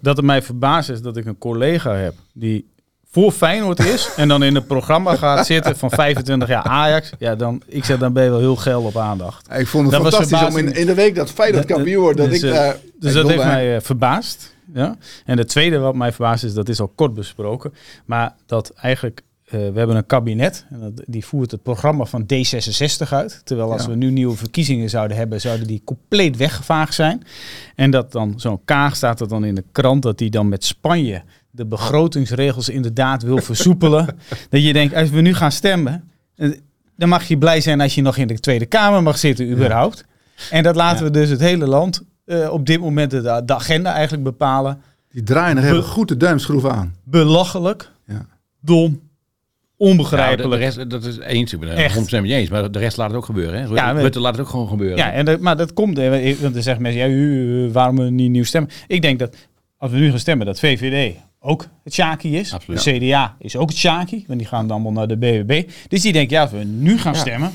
[0.00, 2.68] Dat het mij verbaast is dat ik een collega heb die
[3.10, 7.10] voor Feyenoord is en dan in het programma gaat zitten van 25 jaar Ajax.
[7.18, 9.52] Ja, dan, ik zeg dan ben je wel heel geil op aandacht.
[9.52, 12.30] Ik vond het Dat fantastisch om in, in de week dat Feyenoord kampioen wordt, dat
[12.30, 12.76] dus, ik eh, daar...
[12.98, 14.54] Dus ik dat heeft mij eh, verbaasd.
[14.74, 14.96] Ja?
[15.24, 17.72] En het tweede wat mij verbaast is, dat is al kort besproken,
[18.04, 22.22] maar dat eigenlijk, eh, we hebben een kabinet en dat, die voert het programma van
[22.22, 23.40] D66 uit.
[23.44, 23.88] Terwijl als Ja.
[23.88, 27.22] we nu nieuwe verkiezingen zouden hebben, zouden die compleet weggevaagd zijn.
[27.74, 30.64] En dat dan zo'n Kaag staat er dan in de krant, dat die dan met
[30.64, 31.22] Spanje
[31.58, 34.06] de begrotingsregels inderdaad wil versoepelen.
[34.50, 36.50] dat je denkt, als we nu gaan stemmen, eh,
[36.96, 40.04] dan mag je blij zijn als je nog in de Tweede Kamer mag zitten überhaupt.
[40.50, 41.04] En dat laten Ja.
[41.04, 44.80] we dus het hele land eh, op dit moment de, de agenda eigenlijk bepalen.
[45.10, 46.94] Die draaien er even goed de duimschroef aan.
[47.04, 47.90] Belachelijk.
[48.06, 48.26] Ja.
[48.60, 49.00] Dom.
[49.76, 50.48] Onbegrijpelijk.
[50.48, 53.08] Nou, de, rest, dat is eens, ik ben het je eens, maar de rest laat
[53.08, 53.60] het ook gebeuren.
[53.60, 53.74] Hè?
[53.74, 54.96] Ja, Rutte laat het ook gewoon gebeuren.
[54.96, 55.98] Ja, en maar dat komt,
[56.40, 58.70] want dan zeggen mensen, ja, u, waarom we niet nieuw stemmen?
[58.86, 59.36] Ik denk dat,
[59.76, 62.52] als we nu gaan stemmen, dat VVD ook het Shaki is.
[62.52, 62.84] Absoluut.
[62.84, 65.70] De CDA is ook het Shaki, want die gaan dan allemaal naar de BBB.
[65.88, 67.52] Dus die denken, ja, als we nu gaan stemmen,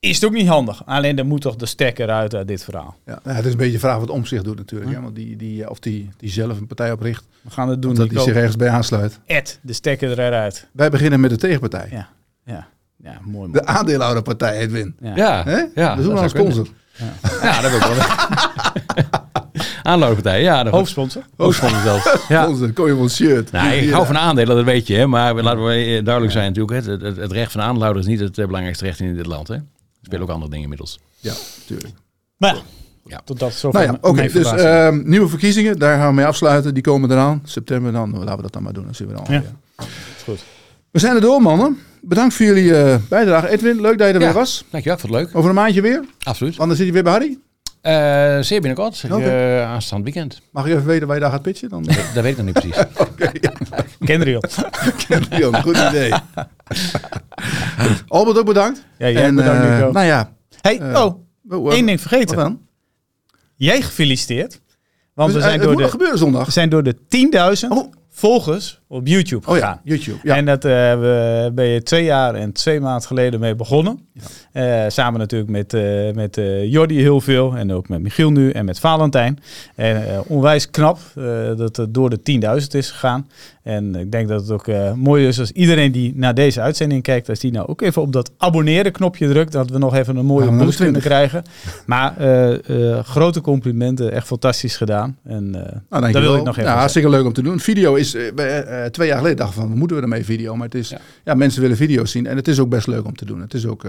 [0.00, 0.86] is het ook niet handig.
[0.86, 2.96] Alleen dan moet toch de stekker uit uit dit verhaal.
[3.06, 4.90] Ja, het is een beetje de vraag wat omzicht doet natuurlijk.
[4.90, 5.00] Ja.
[5.00, 7.24] want die, die, of die, die zelf een partij opricht.
[7.40, 7.94] We gaan het doen.
[7.94, 9.20] Dat die zich ergens bij aansluit.
[9.26, 10.68] Ed, de stekker eruit.
[10.72, 11.88] Wij beginnen met de tegenpartij.
[11.90, 12.08] Ja,
[12.44, 12.68] ja.
[12.96, 13.52] ja mooi, mooi.
[13.52, 14.96] De aandeelhouderpartij, Edwin.
[15.00, 15.42] Ja, ja.
[15.44, 15.64] Hè?
[15.74, 16.68] ja we zoeken een sponsor.
[16.96, 17.12] Ja.
[17.42, 19.19] ja, dat wil ik wel.
[19.82, 20.68] Aanlooppartij, ja.
[20.68, 21.22] Hoofdsponsor.
[21.36, 22.16] Hoofdsponsor zelfs.
[22.28, 22.42] Ja.
[22.42, 23.52] Sponsor, kom je van shirt.
[23.52, 24.94] Nou, ik hou van aandelen, dat weet je.
[24.94, 26.86] Hè, maar laten we duidelijk zijn natuurlijk.
[26.86, 29.48] Het, het, het recht van aandeelhouder is niet het belangrijkste recht in dit land.
[29.48, 29.54] Hè.
[29.54, 29.62] Er
[30.02, 30.98] spelen ook andere dingen inmiddels.
[31.18, 31.94] Ja, natuurlijk.
[32.36, 32.56] Maar
[33.04, 36.26] ja, tot dat zo nou ja, Oké, dus uh, nieuwe verkiezingen, daar gaan we mee
[36.26, 36.74] afsluiten.
[36.74, 37.42] Die komen eraan.
[37.44, 38.84] September dan, laten we dat dan maar doen.
[38.84, 39.24] Dan zien we dan.
[39.28, 39.42] Ja.
[39.76, 39.84] ja.
[40.24, 40.44] goed.
[40.90, 41.78] We zijn er door, mannen.
[42.02, 43.48] Bedankt voor jullie uh, bijdrage.
[43.48, 44.64] Edwin, leuk dat je er weer was.
[44.70, 45.36] Dankjewel, vond het leuk.
[45.36, 46.04] Over een maandje weer?
[46.22, 46.56] Absoluut.
[46.56, 47.38] Want dan zit je weer bij Harry?
[47.82, 47.92] Uh,
[48.40, 49.58] zeer binnenkort, okay.
[49.58, 50.40] uh, aanstaand weekend.
[50.50, 51.68] Mag je even weten waar je daar gaat pitchen?
[51.68, 51.82] Dan?
[51.82, 52.78] Dat, dat weet ik nog niet precies.
[53.08, 53.52] okay, ja.
[54.04, 54.42] Kendrion.
[55.08, 56.12] Kendrion, goed idee.
[58.08, 58.84] Albert ook bedankt.
[58.98, 60.32] Ja, jij en, bedankt uh, Nou ja.
[60.60, 61.14] Hey, oh,
[61.48, 62.36] oh, één ding vergeten.
[62.36, 62.60] Wat dan?
[63.54, 64.60] Jij gefeliciteerd.
[65.14, 66.44] Want dus, we zijn door de, gebeuren zondag.
[66.46, 66.96] We zijn door de
[67.62, 69.78] 10.000 oh volgers op YouTube gegaan.
[69.78, 70.18] Oh ja, YouTube.
[70.22, 70.36] Ja.
[70.36, 74.00] En dat uh, we, ben je twee jaar en twee maanden geleden mee begonnen.
[74.52, 74.84] Ja.
[74.84, 77.56] Uh, samen natuurlijk met, uh, met Jordi heel veel.
[77.56, 79.38] En ook met Michiel nu en met Valentijn.
[79.74, 80.98] En onwijs knap
[81.56, 83.28] dat het door de 10.000 is gegaan.
[83.62, 87.28] En ik denk dat het ook mooi is als iedereen die naar deze uitzending kijkt,
[87.28, 90.26] als die nou ook even op dat abonneren knopje drukt, dat we nog even een
[90.26, 91.42] mooie boost kunnen krijgen.
[91.86, 92.14] Maar
[93.04, 95.16] grote complimenten, echt fantastisch gedaan.
[95.24, 96.70] En nou, dat wil ik nog even.
[96.70, 97.60] Ja, hartstikke leuk om te doen.
[97.60, 98.16] Video is
[98.80, 100.56] uh, twee jaar geleden dachten van, moeten we ermee video?
[100.56, 101.34] Maar het is, ja.
[101.34, 103.40] mensen willen video's zien en het is ook best leuk om te doen.
[103.40, 103.84] Het is ook,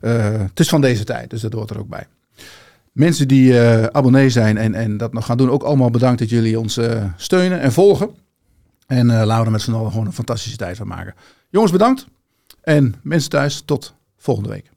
[0.00, 2.06] het is van deze tijd, dus dat hoort er ook bij.
[2.92, 3.58] Mensen die
[3.90, 6.78] abonnee zijn en, en dat nog gaan doen, ook allemaal bedankt dat jullie ons
[7.16, 8.10] steunen en volgen.
[8.86, 11.14] En laten we er met z'n allen gewoon een fantastische tijd van maken.
[11.48, 12.06] Jongens, bedankt.
[12.60, 14.69] En mensen thuis, tot volgende week.